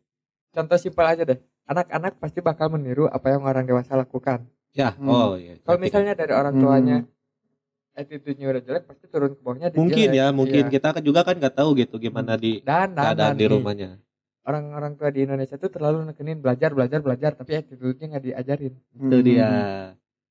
contoh 0.50 0.76
simpel 0.76 1.06
aja 1.06 1.24
deh 1.24 1.38
anak-anak 1.64 2.18
pasti 2.18 2.40
bakal 2.40 2.68
meniru 2.70 3.06
apa 3.06 3.30
yang 3.30 3.44
orang 3.44 3.64
dewasa 3.64 3.94
lakukan 3.94 4.44
ya 4.72 4.92
Hmm. 4.92 5.08
oh 5.08 5.32
iya 5.36 5.60
kalau 5.62 5.78
misalnya 5.78 6.16
dari 6.16 6.32
orang 6.32 6.56
Hmm. 6.56 7.06
Attitude-nya 7.94 8.48
udah 8.50 8.62
jelek 8.62 8.84
pasti 8.86 9.06
turun 9.06 9.32
ke 9.32 9.42
bawahnya 9.42 9.68
dia 9.68 9.78
mungkin 9.78 10.08
jelek. 10.08 10.18
ya 10.18 10.26
mungkin. 10.30 10.64
Iya. 10.64 10.72
kita 10.72 10.88
kan 10.92 11.04
juga 11.04 11.22
kan 11.22 11.36
nggak 11.36 11.56
tahu 11.56 11.70
gitu 11.76 11.96
gimana 11.98 12.34
di 12.36 12.60
dan 12.62 12.92
dan, 12.92 13.04
keadaan 13.12 13.34
dan 13.34 13.38
di 13.38 13.46
rumahnya. 13.46 13.92
Orang-orang 14.42 14.96
tua 14.96 15.10
di 15.10 15.22
Indonesia 15.22 15.54
tuh 15.54 15.70
terlalu 15.70 16.02
nekenin 16.04 16.38
belajar 16.38 16.72
belajar 16.72 17.00
belajar 17.00 17.32
tapi 17.32 17.52
attitude-nya 17.54 18.08
nggak 18.10 18.26
diajarin. 18.26 18.74
Itu 18.92 19.06
Hmm. 19.14 19.22
dia. 19.22 19.50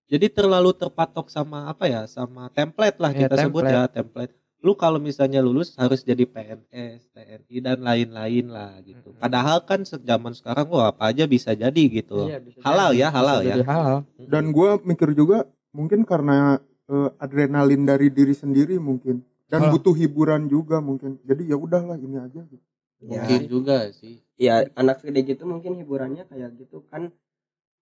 Jadi 0.07 0.27
terlalu 0.29 0.75
terpatok 0.75 1.29
sama 1.29 1.71
apa 1.71 1.87
ya 1.87 2.03
sama 2.05 2.51
template 2.51 2.99
lah 2.99 3.11
Iya, 3.11 3.21
kita 3.25 3.35
sebut 3.41 3.63
template. 3.63 3.71
ya 3.73 3.83
template. 3.89 4.33
lu 4.61 4.77
kalau 4.77 5.01
misalnya 5.01 5.41
lulus 5.41 5.73
harus 5.75 6.03
jadi 6.03 6.21
PNS 6.23 7.09
TNI 7.09 7.57
dan 7.63 7.81
lain-lain 7.81 8.45
lah 8.47 8.77
gitu. 8.83 9.17
Padahal 9.17 9.65
kan 9.65 9.81
zaman 9.87 10.35
sekarang 10.35 10.69
wah 10.69 10.93
apa 10.93 11.09
aja 11.09 11.25
bisa 11.25 11.55
jadi 11.55 11.81
gitu. 11.87 12.29
Iya, 12.29 12.45
bisa 12.45 12.61
halal 12.61 12.93
jadi. 12.93 13.01
ya 13.01 13.09
halal 13.09 13.39
Bisa 13.39 13.47
ya. 13.47 13.55
jadi 13.55 13.65
halal. 13.65 13.97
Dan 14.21 14.45
gue 14.51 14.71
mikir 14.85 15.09
juga 15.15 15.49
mungkin 15.71 16.05
karena 16.05 16.61
eh, 16.91 17.11
adrenalin 17.19 17.83
dari 17.87 18.11
diri 18.11 18.35
sendiri 18.35 18.77
mungkin 18.83 19.23
dan 19.47 19.67
Oh. 19.67 19.71
butuh 19.75 19.95
hiburan 19.95 20.47
juga 20.47 20.79
mungkin. 20.79 21.19
Jadi 21.23 21.51
ya 21.51 21.57
udahlah 21.59 21.97
ini 21.99 22.19
aja 22.19 22.43
gitu. 22.45 22.65
ya 23.01 23.25
mungkin 23.25 23.43
juga 23.49 23.89
sih 23.97 24.21
ya 24.37 24.69
anak 24.77 25.01
segede 25.01 25.25
gitu 25.25 25.49
mungkin 25.49 25.73
hiburannya 25.81 26.29
kayak 26.29 26.53
gitu 26.61 26.85
kan 26.93 27.09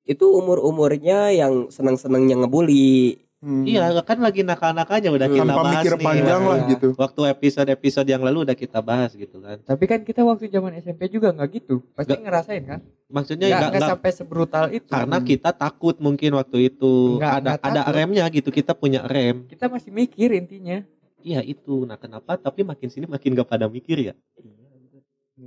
itu 0.07 0.27
umur 0.31 0.63
umurnya 0.63 1.35
yang 1.35 1.69
senang 1.75 1.99
senangnya 1.99 2.39
ngebully 2.39 3.19
Hmm. 3.39 3.63
iya 3.63 3.95
kan 4.03 4.19
lagi 4.19 4.43
nakal-nakalnya 4.43 5.15
udah 5.15 5.31
kita 5.31 5.47
tanpa 5.47 5.63
bahas 5.63 5.75
mikir 5.79 5.93
nih 5.95 6.07
panjang 6.11 6.43
ya. 6.43 6.51
lah 6.51 6.59
gitu. 6.67 6.89
waktu 6.99 7.21
episode-episode 7.39 8.09
yang 8.11 8.23
lalu 8.27 8.43
udah 8.43 8.57
kita 8.59 8.83
bahas 8.83 9.15
gitu 9.15 9.39
kan 9.39 9.63
tapi 9.63 9.87
kan 9.87 10.03
kita 10.03 10.27
waktu 10.27 10.51
zaman 10.51 10.75
SMP 10.75 11.07
juga 11.07 11.31
nggak 11.31 11.49
gitu 11.55 11.87
pasti 11.95 12.19
Nggak. 12.19 12.23
ngerasain 12.27 12.63
kan 12.67 12.81
maksudnya 13.07 13.47
nggak 13.47 13.71
nggak 13.79 13.91
sampai 13.95 14.11
sebrutal 14.11 14.67
itu 14.75 14.91
karena 14.91 15.23
Hmm. 15.23 15.27
kita 15.31 15.51
takut 15.55 15.95
mungkin 16.03 16.35
waktu 16.35 16.67
itu 16.67 17.23
Nggak, 17.23 17.31
ada 17.31 17.51
nggak 17.55 17.59
ada 17.63 17.81
takut. 17.87 17.95
remnya 17.95 18.25
gitu 18.27 18.51
kita 18.51 18.73
punya 18.75 19.01
rem 19.07 19.47
kita 19.47 19.71
masih 19.71 19.91
mikir 19.95 20.35
intinya 20.35 20.83
iya 21.23 21.39
itu 21.39 21.87
nah 21.87 21.95
kenapa 21.95 22.35
tapi 22.35 22.67
makin 22.67 22.91
sini 22.91 23.07
makin 23.07 23.39
gak 23.39 23.47
pada 23.47 23.71
mikir 23.71 24.03
ya 24.03 24.15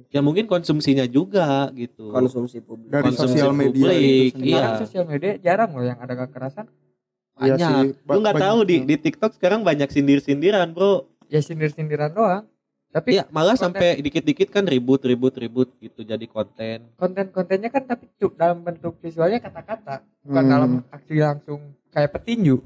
ya 0.08 0.24
mungkin 0.24 0.48
konsumsinya 0.48 1.04
juga 1.04 1.68
gitu 1.76 2.08
konsumsi 2.08 2.64
publik 2.64 2.88
Dari 2.88 3.04
Konsumsi 3.12 3.36
sosial 3.36 3.52
media 3.52 3.84
publik, 3.84 4.32
itu. 4.32 4.40
Iya. 4.40 4.56
sekarang 4.56 4.80
sosial 4.80 5.04
media 5.04 5.32
jarang 5.38 5.76
loh 5.76 5.84
yang 5.84 6.00
ada 6.00 6.16
kekerasan 6.16 6.72
Iya 7.42 7.56
banyak. 7.56 7.68
sih, 7.68 7.88
lu 8.06 8.18
nggak 8.20 8.38
tahu 8.40 8.60
di 8.62 8.76
di 8.84 8.96
TikTok 8.96 9.32
sekarang 9.34 9.62
banyak 9.62 9.90
sindir-sindiran 9.90 10.70
bro. 10.70 11.10
Ya 11.28 11.40
sindir-sindiran 11.40 12.12
doang. 12.12 12.46
Tapi 12.92 13.16
Iya 13.16 13.24
malah 13.30 13.56
konten- 13.56 13.80
sampai 13.80 14.04
dikit-dikit 14.04 14.52
kan 14.52 14.68
ribut 14.68 15.00
ribut 15.02 15.32
ribut 15.34 15.72
gitu 15.80 16.04
jadi 16.04 16.26
konten. 16.26 16.92
Konten-kontennya 16.94 17.72
kan 17.72 17.88
tapi 17.88 18.06
dalam 18.36 18.62
bentuk 18.62 19.00
visualnya 19.00 19.40
kata-kata. 19.40 20.04
Bukan 20.22 20.44
Hmm. 20.44 20.52
dalam 20.52 20.72
aksi 20.92 21.16
langsung 21.18 21.60
kayak 21.88 22.12
petinju. 22.12 22.60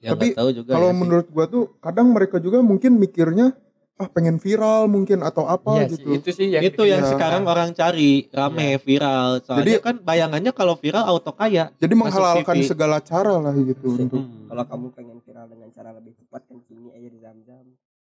Ya 0.00 0.12
Tapi 0.12 0.32
tahu 0.32 0.52
juga 0.54 0.76
Kalau 0.76 0.92
ya 0.92 0.96
menurut 0.96 1.26
gua 1.28 1.44
tuh 1.44 1.76
kadang 1.76 2.08
mereka 2.08 2.36
juga 2.36 2.60
mungkin 2.60 2.96
mikirnya 2.96 3.52
ah 4.00 4.08
pengen 4.08 4.36
viral 4.36 4.88
mungkin 4.88 5.20
atau 5.20 5.44
apa 5.44 5.76
Iya 5.76 5.86
sih, 5.86 5.94
gitu. 5.94 6.08
itu 6.16 6.28
sih 6.32 6.46
yang 6.48 6.62
itu 6.64 6.82
yang 6.82 7.04
Iya. 7.04 7.12
sekarang 7.12 7.44
orang 7.44 7.70
cari 7.70 8.26
rame 8.30 8.80
viral 8.80 9.44
soalnya 9.44 9.76
Jadi- 9.76 9.84
kan 9.84 9.96
bayangannya 10.00 10.52
kalau 10.52 10.74
viral 10.74 11.04
auto 11.04 11.30
kaya 11.32 11.68
Jadi 11.76 11.92
menghalalkan 11.92 12.56
TV. 12.56 12.64
segala 12.64 12.96
cara 12.98 13.36
lah 13.36 13.52
gitu 13.52 13.92
Se- 13.92 14.02
untuk 14.02 14.18
Hmm. 14.18 14.48
kalau 14.48 14.64
kamu 14.64 14.86
pengen 14.90 15.18
viral 15.20 15.46
dengan 15.46 15.68
cara 15.68 15.90
lebih 15.92 16.16
cepat 16.16 16.42
kencing 16.44 16.80
air 16.90 17.12
zam-zam 17.14 17.66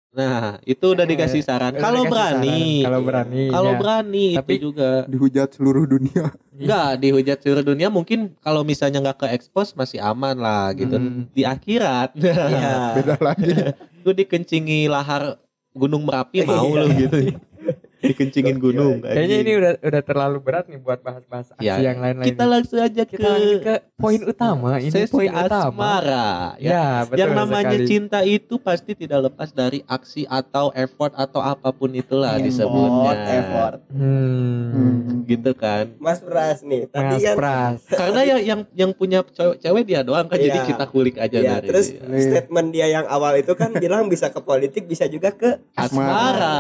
nah 0.09 0.57
itu 0.63 0.87
udah 0.89 1.05
Eh, 1.05 1.11
dikasih 1.11 1.41
saran 1.41 1.73
Udah 1.73 1.85
kalau 1.85 2.03
berani 2.05 2.81
kalau 2.81 3.01
berani 3.03 3.43
kalau 3.49 3.73
ya. 3.73 3.79
berani 3.79 4.27
Tapi- 4.37 4.55
itu 4.55 4.63
juga 4.67 4.89
dihujat 5.05 5.49
seluruh 5.53 5.85
dunia. 5.85 6.33
Enggak, 6.51 6.91
dihujat 6.99 7.39
seluruh 7.39 7.63
dunia 7.63 7.87
mungkin 7.89 8.35
kalau 8.39 8.61
misalnya 8.61 8.99
nggak 8.99 9.19
ke 9.19 9.27
expose 9.31 9.73
masih 9.73 10.01
aman 10.01 10.35
lah 10.35 10.73
gitu. 10.73 10.97
Hmm. 10.97 11.29
Di 11.31 11.45
akhirat, 11.45 12.17
Iya. 12.19 12.99
Beda 12.99 13.15
lagi. 13.21 13.53
lu 14.03 14.11
dikencingi 14.13 14.89
lahar 14.89 15.37
Gunung 15.79 16.03
Merapi 16.05 16.43
mau 16.43 16.75
lu 16.75 16.91
gitu. 16.99 17.39
Dikencingin 18.01 18.57
gunung 18.57 19.01
Kayaknya 19.01 19.23
anjing. 19.29 19.41
ini 19.41 19.53
udah 19.55 19.73
udah 19.81 20.03
terlalu 20.03 20.39
berat 20.39 20.65
nih 20.67 20.79
buat 20.79 20.99
bahas-bahas 20.99 21.51
aksi 21.53 21.63
Ya, 21.63 21.79
yang 21.81 21.99
lain-lain. 21.99 22.27
kita 22.27 22.45
langsung 22.45 22.79
aja 22.79 23.03
kita 23.03 23.19
ke 23.19 23.29
lanjut 23.29 23.61
ke 23.61 23.75
poin 23.95 24.21
utama. 24.23 24.71
Ini 24.79 24.91
sesi 24.93 25.11
poin 25.11 25.29
utama. 25.29 25.69
asmara 25.69 26.29
ya. 26.57 26.71
Ya, 26.71 26.87
betul 27.03 27.19
yang 27.19 27.31
namanya 27.35 27.75
sekali. 27.75 27.87
cinta 27.87 28.19
itu 28.21 28.55
pasti 28.57 28.93
tidak 28.95 29.21
lepas 29.27 29.51
dari 29.51 29.83
aksi 29.85 30.25
atau 30.25 30.71
effort 30.73 31.13
atau 31.13 31.41
apa 31.41 31.69
pun 31.71 31.91
itulah 31.91 32.33
Effort, 32.33 32.45
disebutnya 32.45 33.13
effort. 33.35 33.79
Hmm. 33.89 34.67
Hmm. 34.69 35.25
gitu 35.25 35.53
kan 35.53 35.93
Mas 35.99 36.19
Pras 36.19 36.63
nih 36.63 36.87
tadi 36.87 37.15
Mas 37.15 37.23
kan 37.23 37.37
Pras. 37.37 37.81
karena 38.01 38.21
yang 38.25 38.41
yang 38.43 38.61
yang 38.75 38.91
punya 38.91 39.21
cewek, 39.23 39.59
cewek 39.59 39.83
dia 39.85 40.01
doang 40.01 40.25
kan 40.25 40.37
jadi 40.37 40.57
Iya. 40.57 40.67
kita 40.67 40.85
kulik 40.87 41.17
aja 41.17 41.37
ya 41.37 41.53
dari 41.55 41.69
terus 41.69 41.87
dia. 41.91 42.21
statement 42.23 42.69
dia 42.71 42.87
yang 42.91 43.07
awal 43.07 43.35
itu 43.35 43.53
kan 43.53 43.71
bilang 43.75 44.07
bisa 44.07 44.29
ke 44.29 44.41
politik 44.41 44.85
bisa 44.85 45.05
juga 45.05 45.31
ke 45.31 45.61
asmara 45.73 46.57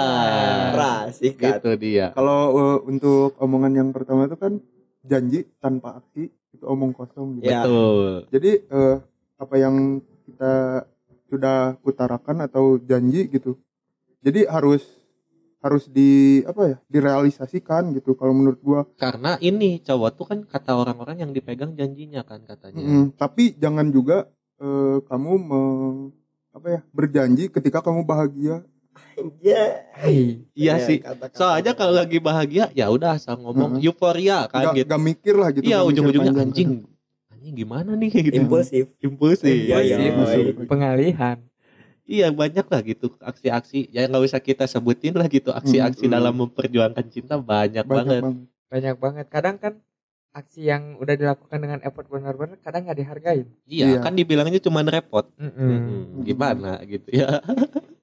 Pras 0.71 1.17
sikat 1.35 1.61
gitu 1.61 1.71
dia 1.77 2.07
Kalau 2.15 2.41
eh, 2.57 2.79
untuk 2.89 3.37
omongan 3.43 3.73
yang 3.75 3.89
pertama 3.93 4.25
itu 4.29 4.37
kan 4.39 4.63
janji 5.05 5.45
tanpa 5.61 6.01
aksi 6.01 6.29
itu 6.29 6.65
omong 6.65 6.93
kosong 6.97 7.39
gitu. 7.41 7.53
Ya. 7.53 7.63
betul 7.65 8.27
Jadi 8.33 8.51
eh, 8.65 8.97
apa 9.39 9.55
yang 9.57 10.01
kita 10.27 10.85
sudah 11.29 11.77
utarakan 11.85 12.45
atau 12.49 12.81
janji 12.81 13.29
gitu. 13.29 13.57
Jadi 14.25 14.49
harus 14.49 14.83
harus 15.59 15.91
di 15.91 16.39
apa 16.47 16.63
ya 16.71 16.77
direalisasikan 16.87 17.91
gitu 17.99 18.15
kalau 18.15 18.31
menurut 18.31 18.61
gua 18.63 18.81
karena 18.95 19.35
ini 19.43 19.83
cowok 19.83 20.11
tuh 20.15 20.27
kan 20.31 20.39
kata 20.47 20.79
orang-orang 20.79 21.27
yang 21.27 21.31
dipegang 21.35 21.75
janjinya 21.75 22.23
kan 22.23 22.47
katanya 22.47 22.79
Mm, 22.79 23.05
tapi 23.19 23.59
jangan 23.59 23.91
juga 23.91 24.31
eh, 24.63 24.99
kamu 25.03 25.33
me- 25.35 26.11
apa 26.55 26.67
ya 26.79 26.81
berjanji 26.95 27.51
ketika 27.51 27.83
kamu 27.83 28.07
bahagia 28.07 28.63
ya 29.39 29.65
Hai. 29.93 30.47
iya 30.53 30.75
Ya, 30.75 30.87
sih 30.87 30.99
kata-kata. 30.99 31.35
soalnya 31.35 31.73
kalau 31.73 31.93
lagi 31.93 32.19
bahagia 32.19 32.71
ya 32.73 32.87
udah 32.87 33.15
asal 33.15 33.35
ngomong 33.37 33.79
Heeh. 33.79 33.87
euforia 33.87 34.47
kan 34.47 34.71
gak, 34.71 34.75
gitu 34.79 34.89
gak 34.89 35.03
mikir 35.03 35.35
lah 35.35 35.49
gitu 35.51 35.65
iya 35.65 35.79
mikir 35.79 35.89
ujung-ujungnya 35.91 36.33
anjing 36.37 36.71
anjing 37.29 37.55
gimana 37.55 37.91
nih 37.93 38.11
gitu 38.11 38.37
impulsif 38.37 38.85
impulsif 38.99 39.51
Iya, 39.51 39.79
iya, 39.81 39.97
iya. 39.99 40.67
Pengalihan. 40.67 41.39
Iya 42.03 42.33
banyak 42.33 42.65
lah 42.65 42.81
gitu 42.83 43.13
aksi-aksi 43.21 43.93
ya 43.93 44.09
nggak 44.09 44.25
usah 44.25 44.41
kita 44.41 44.65
sebutin 44.65 45.13
lah 45.13 45.29
gitu 45.29 45.53
aksi-aksi 45.53 46.09
Hmm. 46.09 46.15
dalam 46.15 46.35
memperjuangkan 46.39 47.05
cinta 47.07 47.37
banyak, 47.37 47.85
banyak 47.85 47.85
banget. 47.85 48.23
banget 48.25 48.47
Banyak 48.69 48.95
banget. 48.97 49.27
Kadang 49.29 49.57
kan 49.57 49.73
aksi 50.31 50.61
yang 50.63 50.97
udah 50.97 51.13
dilakukan 51.13 51.59
dengan 51.59 51.81
effort 51.83 52.07
benar-benar 52.07 52.57
kadang 52.59 52.85
nggak 52.85 52.97
dihargain. 52.97 53.47
Iya 53.67 53.87
Iya. 53.91 53.99
kan 54.01 54.13
dibilangnya 54.13 54.57
cuma 54.57 54.81
repot. 54.81 55.29
Mm-mm. 55.37 55.69
Hmm, 55.69 56.05
gimana 56.23 56.81
gitu 56.87 57.13
ya? 57.13 57.45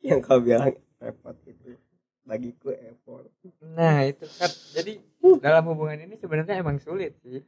yang 0.00 0.20
kau 0.24 0.40
bilang 0.40 0.74
repot 1.00 1.36
itu 1.44 1.76
bagiku 2.24 2.70
effort 2.72 3.28
Nah 3.64 4.04
itu 4.04 4.24
kan 4.38 4.50
jadi 4.76 4.92
dalam 5.40 5.64
hubungan 5.72 5.98
ini 6.08 6.14
sebenarnya 6.20 6.60
emang 6.60 6.80
sulit 6.80 7.16
sih. 7.24 7.40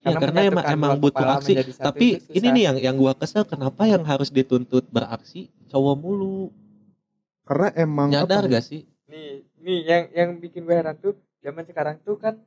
Ya, 0.00 0.16
karena 0.16 0.48
emang 0.48 0.64
menyatukan 0.64 0.76
emang 0.80 0.92
dua 0.96 1.02
butuh 1.04 1.28
aksi. 1.36 1.52
Tapi 1.76 2.06
ini 2.32 2.46
nih 2.56 2.62
yang 2.72 2.76
yang 2.80 2.94
gua 2.96 3.12
kesel 3.12 3.44
kenapa 3.44 3.84
yang 3.84 4.00
harus 4.00 4.32
dituntut 4.32 4.88
beraksi 4.88 5.52
cowok 5.68 5.96
mulu? 6.00 6.48
karena 7.50 7.68
emang 7.82 8.08
Nyadar 8.14 8.46
apa 8.46 8.48
ya, 8.48 8.52
gak 8.62 8.64
sih? 8.64 8.80
nih 9.10 9.42
nih 9.58 9.78
yang 9.82 10.04
yang 10.14 10.30
bikin 10.38 10.62
gue 10.62 10.70
heran 10.70 10.94
tuh 11.02 11.18
zaman 11.42 11.66
sekarang 11.66 11.98
tuh 12.06 12.14
kan 12.14 12.38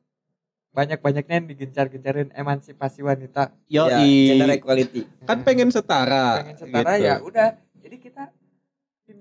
banyak 0.71 0.95
banyaknya 1.03 1.43
yang 1.43 1.47
digencar-gencarin 1.51 2.31
emansipasi 2.31 3.03
wanita 3.03 3.51
Yo 3.67 3.91
ya, 3.91 3.99
gender 3.99 4.55
equality 4.55 5.03
kan 5.27 5.43
pengen 5.43 5.69
setara. 5.75 6.39
pengen 6.39 6.55
setara 6.55 6.95
gitu. 6.95 7.03
ya 7.03 7.15
udah 7.19 7.47
jadi 7.83 7.95
kita 7.99 8.23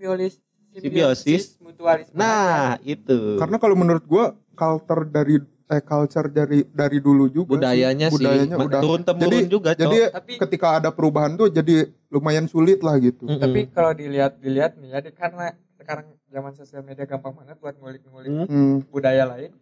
simbiosis 0.03 0.35
Simbiosis. 0.73 1.43
mutualisme 1.59 2.15
Nah 2.15 2.81
itu. 2.83 3.37
karena 3.37 3.57
kalau 3.57 3.75
menurut 3.75 4.03
gua 4.03 4.25
culture 4.53 5.05
dari 5.05 5.37
eh 5.69 5.81
culture 5.81 6.29
dari 6.29 6.65
dari 6.67 6.99
dulu 6.99 7.29
juga 7.29 7.57
budayanya 7.57 8.09
sih. 8.09 8.13
sih 8.13 8.25
budayanya 8.25 8.57
udah 8.59 8.81
turun 8.81 9.01
temurun 9.03 9.31
Jadi- 9.33 9.49
juga, 9.49 9.71
Cok. 9.71 9.81
jadi 9.81 9.99
tapi 10.11 10.33
ketika 10.39 10.67
ada 10.75 10.91
perubahan 10.91 11.33
tuh 11.35 11.49
jadi 11.49 11.75
lumayan 12.09 12.45
sulit 12.45 12.81
lah 12.81 12.97
gitu 12.99 13.25
Mm-mm. 13.25 13.39
tapi 13.39 13.61
kalau 13.69 13.93
dilihat 13.93 14.37
dilihat 14.37 14.77
nih 14.77 14.91
ya 14.91 15.01
karena 15.11 15.47
sekarang 15.75 16.07
zaman 16.27 16.53
sosial 16.53 16.83
media 16.83 17.05
gampang 17.05 17.33
banget 17.35 17.57
buat 17.57 17.75
ngulik-ngulik 17.75 18.29
Hmm. 18.31 18.47
Hmm. 18.47 18.77
budaya 18.87 19.25
lain 19.27 19.53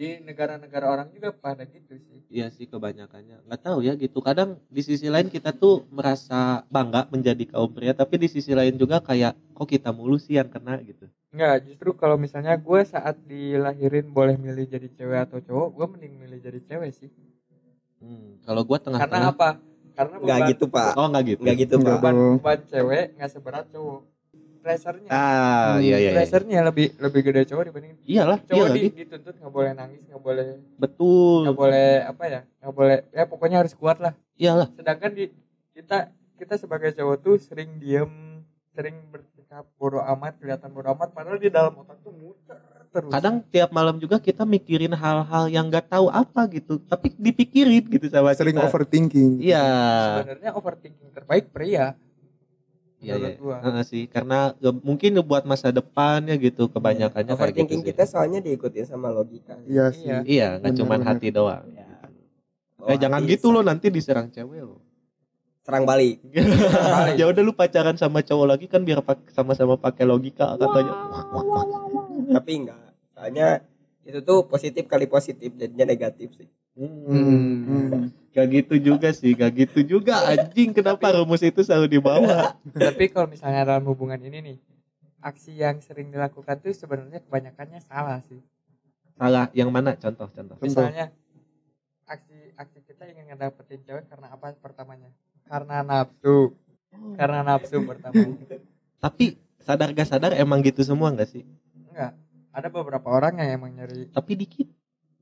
di 0.00 0.16
negara-negara 0.24 0.86
orang 0.88 1.08
juga 1.12 1.28
pada 1.36 1.68
gitu 1.68 1.92
sih 2.00 2.24
Iya 2.32 2.46
sih 2.48 2.64
kebanyakannya. 2.64 3.42
Nggak 3.44 3.60
tahu 3.60 3.78
ya 3.84 3.92
gitu. 3.98 4.22
Kadang 4.22 4.56
di 4.70 4.80
sisi 4.86 5.10
lain 5.10 5.26
kita 5.28 5.50
tuh 5.50 5.84
merasa 5.92 6.62
bangga 6.70 7.10
menjadi 7.10 7.42
kaum 7.50 7.68
pria, 7.74 7.90
tapi 7.92 8.22
di 8.22 8.30
sisi 8.30 8.54
lain 8.54 8.78
juga 8.78 9.02
kayak 9.02 9.34
kok 9.52 9.66
kita 9.66 9.90
mulu 9.90 10.14
sih 10.16 10.38
yang 10.38 10.46
kena 10.46 10.78
gitu. 10.80 11.10
Enggak, 11.34 11.66
justru 11.66 11.90
kalau 11.98 12.14
misalnya 12.16 12.54
gue 12.54 12.80
saat 12.86 13.18
dilahirin 13.26 14.14
boleh 14.14 14.38
milih 14.38 14.66
jadi 14.70 14.88
cewek 14.94 15.20
atau 15.26 15.38
cowok, 15.42 15.68
gue 15.74 15.86
mending 15.98 16.14
milih 16.22 16.38
jadi 16.38 16.60
cewek 16.64 16.90
sih. 16.94 17.10
Hmm, 18.00 18.38
kalau 18.46 18.62
Karena 18.64 18.80
tengah-tengah. 18.80 19.30
apa? 19.34 19.48
Karena 19.98 20.14
nggak 20.16 20.38
gitu 20.54 20.64
pak 20.72 20.96
Oh 20.96 21.06
nggak 21.12 21.24
gitu. 21.28 21.40
nggak 21.44 21.56
gitu 21.66 21.74
Nggak 21.76 21.86
pak 21.86 22.00
beban, 22.00 22.14
beban 22.40 22.60
cewek 22.70 23.04
nggak 23.18 23.30
seberat 23.30 23.64
cowok. 23.74 24.00
Pressure-nya, 24.60 25.08
Ah 25.08 25.74
Hmm, 25.74 25.80
iya 25.80 25.96
iya. 25.96 25.98
iya. 25.98 26.10
pressure-nya 26.12 26.60
lebih 26.60 26.92
lebih 27.00 27.20
gede 27.24 27.48
cowok 27.48 27.64
dibanding 27.66 27.96
Iyalah, 28.04 28.38
iya 28.38 28.46
cowok 28.46 28.66
lagi. 28.68 28.76
di, 28.78 28.88
dituntut 29.00 29.34
nggak 29.40 29.52
boleh 29.52 29.72
nangis, 29.72 30.00
nggak 30.04 30.20
boleh 30.20 30.46
Betul. 30.76 31.38
nggak 31.48 31.56
boleh 31.56 31.88
apa 32.04 32.24
ya, 32.28 32.40
nggak 32.60 32.74
boleh 32.76 32.96
ya 33.10 33.24
pokoknya 33.24 33.56
harus 33.64 33.72
kuat 33.72 33.96
lah. 33.98 34.12
Iyalah. 34.36 34.68
Sedangkan 34.76 35.10
di 35.10 35.24
kita 35.72 35.98
kita 36.36 36.54
sebagai 36.56 36.92
cowok 36.92 37.16
tuh 37.20 37.36
sering 37.36 37.80
diem, 37.80 38.44
sering 38.70 38.96
bersikap 39.08 39.64
bodoh 39.76 40.04
amat, 40.06 40.36
kelihatan 40.36 40.68
bodoh 40.70 40.92
amat, 40.92 41.08
padahal 41.10 41.36
di 41.36 41.48
dalam 41.48 41.72
otak 41.76 41.96
tuh 42.00 42.12
muter 42.12 42.56
terus. 42.90 43.08
Kadang 43.08 43.40
tiap 43.48 43.70
malam 43.70 43.96
juga 43.96 44.18
kita 44.18 44.44
mikirin 44.44 44.92
hal-hal 44.92 45.48
yang 45.48 45.68
nggak 45.68 45.88
tahu 45.88 46.10
apa 46.10 46.44
gitu, 46.52 46.76
tapi 46.84 47.16
dipikirin 47.16 47.88
gitu 47.88 48.12
sama 48.12 48.36
sering 48.36 48.54
kita. 48.54 48.66
overthinking 48.66 49.40
Iya. 49.40 49.64
sebenarnya 50.20 50.50
overthinking 50.52 51.08
terbaik 51.10 51.48
pria. 51.48 51.96
Iya 53.00 53.14
iya. 53.16 53.56
Heeh 53.64 53.84
sih, 53.88 54.04
karena 54.06 54.52
ya, 54.60 54.70
mungkin 54.70 55.16
buat 55.24 55.48
masa 55.48 55.72
depannya 55.72 56.36
gitu 56.36 56.68
kebanyakannya 56.68 57.32
kayak 57.32 57.32
gitu 57.32 57.64
overthinking 57.64 57.80
sih. 57.80 57.88
kita 57.90 58.04
soalnya 58.04 58.40
diikutin 58.40 58.84
sama 58.84 59.08
logika 59.08 59.56
iya 59.64 59.88
sih 59.88 60.04
Iya. 60.04 60.18
Iya, 60.22 60.48
nggak 60.60 60.72
cuma 60.76 60.94
hati 61.00 61.28
doang. 61.32 61.64
ya. 61.72 61.88
Eh 62.84 62.96
jangan 62.96 63.24
gitu 63.24 63.48
loh 63.48 63.64
nanti 63.64 63.88
diserang 63.88 64.28
cewek 64.28 64.60
loh. 64.60 64.80
serang 65.64 65.84
balik 65.84 66.24
ya 67.14 67.24
udah 67.28 67.42
lu 67.44 67.52
pacaran 67.52 67.94
sama 67.94 68.24
cowok 68.24 68.46
lagi 68.48 68.66
kan 68.66 68.80
biar 68.80 69.04
sama-sama 69.30 69.76
pakai 69.76 70.08
logika 70.08 70.56
katanya. 70.56 70.92
tapi 72.32 72.52
enggak 72.58 72.80
soalnya 73.12 73.48
itu 74.02 74.18
tuh 74.20 74.48
positif 74.48 74.88
kali 74.88 75.04
positif 75.04 75.52
jadinya 75.54 75.84
negatif 75.86 76.32
sih 76.34 76.48
Hmm. 76.80 77.04
Hmm. 77.04 78.08
Gak 78.30 78.46
gitu 78.46 78.74
juga 78.78 79.10
sih, 79.10 79.34
gak 79.34 79.50
gitu 79.58 79.98
juga 79.98 80.22
anjing 80.30 80.70
kenapa 80.70 81.18
rumus 81.18 81.42
itu 81.42 81.66
selalu 81.66 81.98
dibawa? 81.98 82.54
Tapi 82.70 83.10
kalau 83.10 83.26
misalnya 83.26 83.66
dalam 83.66 83.82
hubungan 83.90 84.22
ini 84.22 84.38
nih, 84.38 84.56
aksi 85.18 85.58
yang 85.58 85.82
sering 85.82 86.14
dilakukan 86.14 86.62
tuh 86.62 86.70
sebenarnya 86.70 87.18
kebanyakannya 87.26 87.82
salah 87.82 88.22
sih. 88.22 88.38
Salah 89.18 89.50
yang 89.50 89.68
mana 89.74 89.98
contoh 89.98 90.30
contoh? 90.30 90.56
Misalnya 90.62 91.10
aksi 92.06 92.54
aksi 92.54 92.78
kita 92.86 93.10
ingin 93.10 93.34
ngedapetin 93.34 93.82
cewek 93.82 94.06
karena 94.06 94.30
apa 94.30 94.54
pertamanya? 94.62 95.10
Karena 95.50 95.82
nafsu. 95.82 96.54
Karena 97.18 97.42
nafsu 97.42 97.82
pertamanya. 97.82 98.46
Tapi 99.02 99.34
sadar 99.58 99.90
gak 99.90 100.06
sadar 100.06 100.32
emang 100.38 100.62
gitu 100.62 100.86
semua 100.86 101.10
gak 101.10 101.34
sih? 101.34 101.42
Enggak. 101.90 102.14
Ada 102.50 102.70
beberapa 102.70 103.10
orang 103.10 103.38
yang 103.42 103.58
emang 103.62 103.70
nyari 103.74 104.10
Tapi 104.10 104.32
dikit 104.34 104.66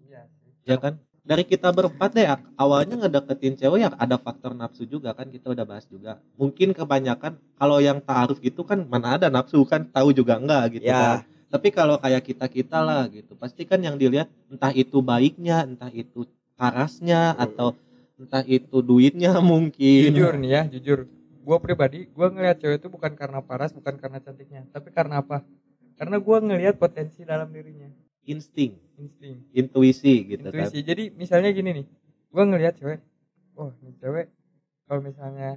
iya 0.05 0.25
sih. 0.41 0.53
ya 0.65 0.77
kan? 0.77 1.01
Dari 1.29 1.45
kita 1.45 1.69
berempat 1.77 2.17
deh 2.17 2.25
awalnya 2.57 3.05
ngedeketin 3.05 3.53
cewek 3.61 3.85
ya 3.85 3.93
ada 4.01 4.17
faktor 4.17 4.57
nafsu 4.57 4.89
juga 4.89 5.13
kan 5.13 5.29
kita 5.29 5.53
udah 5.53 5.69
bahas 5.69 5.85
juga. 5.85 6.17
Mungkin 6.41 6.73
kebanyakan 6.73 7.37
kalau 7.61 7.85
yang 7.85 8.01
taaruf 8.01 8.41
gitu 8.41 8.65
kan 8.65 8.89
mana 8.89 9.21
ada 9.21 9.29
nafsu 9.29 9.61
kan 9.69 9.85
tahu 9.93 10.17
juga 10.17 10.41
enggak 10.41 10.81
gitu 10.81 10.89
Ya. 10.89 10.97
kan. 10.97 11.29
Tapi 11.53 11.69
kalau 11.69 12.01
kayak 12.01 12.25
kita 12.25 12.49
kita 12.49 12.81
lah 12.81 13.09
gitu, 13.13 13.37
pasti 13.37 13.69
kan 13.69 13.81
yang 13.81 14.01
dilihat 14.01 14.33
entah 14.49 14.73
itu 14.73 15.05
baiknya, 15.05 15.69
entah 15.69 15.93
itu 15.93 16.25
parasnya 16.57 17.37
atau 17.37 17.77
entah 18.17 18.45
itu 18.49 18.81
duitnya 18.81 19.37
mungkin. 19.45 20.13
Jujur 20.13 20.33
nih 20.41 20.49
ya, 20.49 20.63
jujur. 20.65 20.99
Gua 21.45 21.61
pribadi, 21.61 22.09
gua 22.13 22.33
ngelihat 22.33 22.57
cewek 22.61 22.81
itu 22.85 22.89
bukan 22.89 23.13
karena 23.17 23.41
paras, 23.45 23.73
bukan 23.77 24.01
karena 24.01 24.17
cantiknya, 24.21 24.65
tapi 24.73 24.93
karena 24.93 25.21
apa? 25.21 25.41
Karena 25.97 26.17
gua 26.21 26.41
ngelihat 26.41 26.77
potensi 26.77 27.25
dalam 27.25 27.49
dirinya, 27.49 27.89
Insting, 28.29 28.77
insting. 28.95 29.41
intuisi 29.51 30.15
gitu 30.29 30.45
kan. 30.47 30.61
intuisi 30.61 30.81
jadi 30.81 31.09
misalnya 31.11 31.49
gini 31.51 31.71
nih 31.75 31.87
gue 32.29 32.43
ngelihat 32.45 32.77
cewek 32.77 33.01
oh 33.55 33.73
ini 33.79 33.97
cewek 33.97 34.29
kalau 34.85 35.01
misalnya 35.01 35.57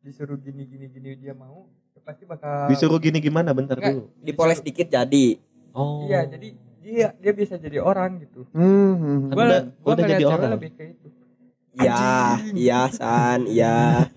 disuruh 0.00 0.36
gini 0.36 0.64
gini 0.64 0.88
gini 0.88 1.10
dia 1.14 1.32
mau 1.32 1.68
ya 1.92 2.00
pasti 2.00 2.24
bakal 2.24 2.64
Disuruh 2.66 2.96
gini 2.96 3.18
gimana 3.18 3.52
bentar 3.52 3.76
Enggak. 3.76 3.92
dulu. 3.92 4.04
dipoles 4.18 4.60
dikit 4.60 4.88
jadi 4.88 5.36
Oh. 5.70 6.02
iya 6.02 6.24
jadi 6.24 6.48
dia 6.80 7.08
dia 7.14 7.32
bisa 7.32 7.54
jadi 7.56 7.78
orang 7.78 8.18
gitu 8.20 8.48
Hmm, 8.50 8.64
hmm. 8.94 9.18
Kan 9.26 9.30
gue 9.30 9.44
udah- 9.44 9.64
gue 9.68 9.84
udah 9.84 9.94
ngeliat 9.98 10.08
jadi 10.10 10.24
cewek 10.24 10.38
orang. 10.38 10.52
lebih 10.54 10.70
ke 10.72 10.84
itu 10.88 11.08
iya 11.76 12.08
iya 12.56 12.80
san 12.88 13.40
iya 13.44 14.08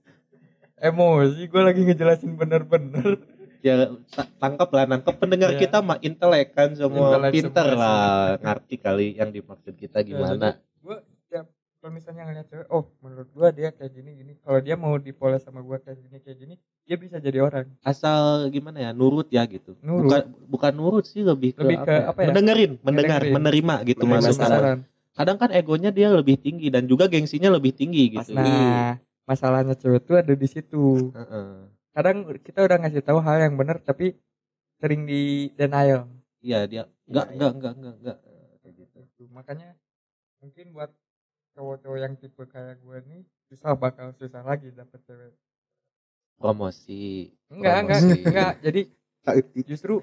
emosi 0.80 1.42
gue 1.44 1.62
lagi 1.62 1.80
ngejelasin 1.82 2.32
bener-bener 2.34 3.20
ya 3.60 3.74
ta- 4.08 4.30
tangkap 4.38 4.68
lah 4.68 4.84
nangkep 4.86 5.14
pendengar 5.16 5.50
Iya. 5.50 5.60
kita 5.60 5.78
mah 5.78 5.98
intelek 5.98 6.48
kan 6.50 6.72
semua 6.72 7.14
Intelek 7.14 7.32
pinter 7.32 7.66
semua 7.66 7.78
lah 7.78 8.00
ngerti 8.38 8.74
kali 8.76 9.06
yang 9.14 9.28
dimaksud 9.28 9.74
kita 9.74 10.00
gimana 10.00 10.56
gue 10.76 10.96
ya 11.28 11.44
kalau 11.76 11.90
misalnya 11.90 12.22
ngeliat 12.24 12.46
cewek 12.46 12.66
oh 12.68 12.84
menurut 12.98 13.28
gue 13.28 13.48
dia 13.54 13.68
kayak 13.70 13.90
gini 13.90 14.10
gini 14.14 14.32
kalau 14.38 14.58
dia 14.58 14.74
mau 14.74 14.96
dipoles 14.96 15.40
sama 15.40 15.60
gue 15.60 15.76
kayak 15.78 15.98
gini 15.98 16.16
kayak 16.18 16.38
gini 16.38 16.54
dia 16.82 16.96
bisa 16.96 17.16
jadi 17.16 17.38
orang 17.40 17.68
asal 17.80 18.20
gimana 18.48 18.80
ya 18.80 18.90
nurut 18.90 19.28
ya 19.28 19.44
gitu 19.44 19.76
Nurut. 19.78 20.08
bukan 20.08 20.22
bukan 20.48 20.72
nurut 20.74 21.04
sih 21.04 21.20
lebih 21.20 21.52
ke, 21.52 21.62
Lebih 21.62 21.78
ke 21.78 21.84
apa, 21.84 21.92
ya? 21.92 22.02
apa 22.06 22.18
ya? 22.18 22.26
mendengerin 22.26 22.72
mendengar 22.80 23.20
Mendengerin. 23.20 23.34
menerima 23.36 23.74
gitu 23.86 24.02
maksudnya 24.04 24.80
kadang 25.10 25.36
kan 25.36 25.50
egonya 25.50 25.90
dia 25.90 26.08
lebih 26.08 26.36
tinggi 26.36 26.68
dan 26.68 26.84
juga 26.84 27.04
gengsinya 27.06 27.50
lebih 27.50 27.72
tinggi 27.72 28.14
gitu 28.14 28.32
nah 28.32 28.96
masalahnya 29.22 29.72
cewek 29.72 30.02
tuh 30.02 30.16
ada 30.16 30.32
di 30.32 30.46
situ 30.46 31.12
Heeh. 31.12 31.68
Kadang 31.90 32.16
kita 32.40 32.60
udah 32.62 32.76
ngasih 32.80 33.02
tahu 33.02 33.18
hal 33.18 33.36
yang 33.40 33.54
benar 33.54 33.78
tapi 33.80 34.14
sering 34.78 35.04
di 35.04 35.50
denial 35.54 36.06
iya 36.40 36.64
dia 36.64 36.86
enggak 37.04 37.26
Iya, 37.26 37.34
enggak 37.34 37.50
enggak 37.54 37.72
enggak 37.76 37.94
enggak 37.98 38.18
kayak 38.60 38.74
gitu 38.78 38.98
makanya 39.28 39.68
mungkin 40.38 40.66
buat 40.72 40.90
cowok-cowok 41.52 41.98
yang 41.98 42.14
tipe 42.16 42.42
kayak 42.46 42.78
gue 42.78 42.96
nih 43.04 43.20
susah 43.50 43.74
bakal 43.74 44.14
susah 44.14 44.40
lagi 44.40 44.70
dapet 44.70 45.00
cewek 45.04 45.34
promosi 46.38 47.28
enggak 47.50 47.74
enggak 47.84 48.00
Promosi. 48.00 48.22
enggak 48.24 48.52
jadi 48.62 48.82
Tak 49.20 49.34
etik. 49.36 49.64
justru 49.68 49.94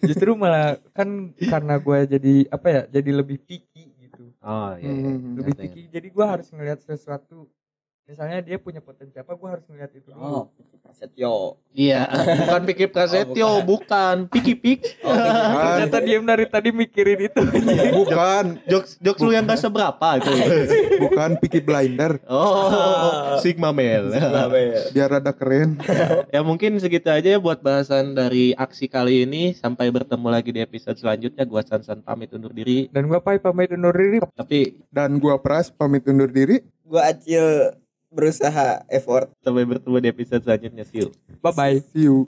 justru 0.00 0.30
malah 0.36 0.76
kan 0.92 1.32
karena 1.40 1.80
gue 1.80 1.98
jadi 2.10 2.34
apa 2.48 2.66
ya 2.68 2.82
jadi 2.90 3.10
lebih 3.16 3.40
picky 3.40 3.96
gitu 3.96 4.28
oh 4.44 4.76
iya, 4.76 4.90
iya. 4.92 5.08
Hmm. 5.08 5.40
lebih 5.40 5.54
picky 5.56 5.82
jadi 5.88 6.08
gue 6.08 6.26
harus 6.26 6.52
ngelihat 6.52 6.84
sesuatu 6.84 7.48
misalnya 8.10 8.42
dia 8.42 8.58
punya 8.58 8.82
potensi 8.82 9.14
apa 9.14 9.32
gue 9.32 9.48
harus 9.48 9.62
ngelihat 9.70 9.92
itu 9.94 10.10
Oh, 10.12 10.50
dulu 10.50 10.74
Prasetyo. 10.82 11.34
Iya, 11.70 12.02
bukan 12.42 12.60
Piki 12.66 12.86
Prasetyo, 12.90 13.62
bukan 13.62 14.26
Piki 14.26 14.58
Pik. 14.58 14.80
Oh, 15.06 15.14
ternyata 15.78 16.02
diem 16.02 16.26
dari 16.26 16.44
tadi 16.44 16.74
mikirin 16.74 17.30
itu 17.30 17.38
bukan 17.94 18.58
Jokes 18.66 18.98
jokes 18.98 19.22
lu 19.22 19.30
yang 19.30 19.46
gak 19.46 19.62
seberapa 19.62 20.18
itu. 20.18 20.26
bukan 21.06 21.38
Peaky 21.38 21.62
Blinder 21.62 22.18
Oh, 22.26 23.38
Sigma 23.38 23.70
Male. 23.70 24.10
biar 24.90 25.22
ada 25.22 25.30
keren 25.30 25.78
ya 26.28 26.42
mungkin 26.42 26.74
segitu 26.76 27.06
aja 27.06 27.30
ya 27.30 27.38
buat 27.38 27.62
bahasan 27.62 28.18
dari 28.18 28.50
aksi 28.52 28.90
kali 28.90 29.22
ini. 29.22 29.54
Sampai 29.54 29.94
bertemu 29.94 30.26
lagi 30.26 30.50
di 30.50 30.58
episode 30.58 30.98
selanjutnya. 30.98 31.46
Gua 31.46 31.62
Sansan 31.62 32.02
pamit 32.02 32.34
undur 32.34 32.50
diri. 32.50 32.90
dan 32.90 33.06
gue 33.06 33.20
pai 33.22 33.38
pamit 33.38 33.70
undur 33.70 33.94
diri 33.94 34.18
Tapi 34.34 34.74
dan 34.90 35.22
gua 35.22 35.38
Pras 35.38 35.70
pamit 35.70 36.02
undur 36.04 36.26
diri 36.26 36.58
Gua 36.82 37.14
Acil 37.14 37.70
berusaha 38.10 38.82
effort 38.90 39.30
sampai 39.42 39.64
bertemu 39.66 39.96
di 40.02 40.08
episode 40.10 40.42
selanjutnya. 40.42 40.84
See 40.86 41.00
you. 41.06 41.08
bye 41.40 41.54
bye 41.54 41.78
see 41.94 42.06
you 42.10 42.26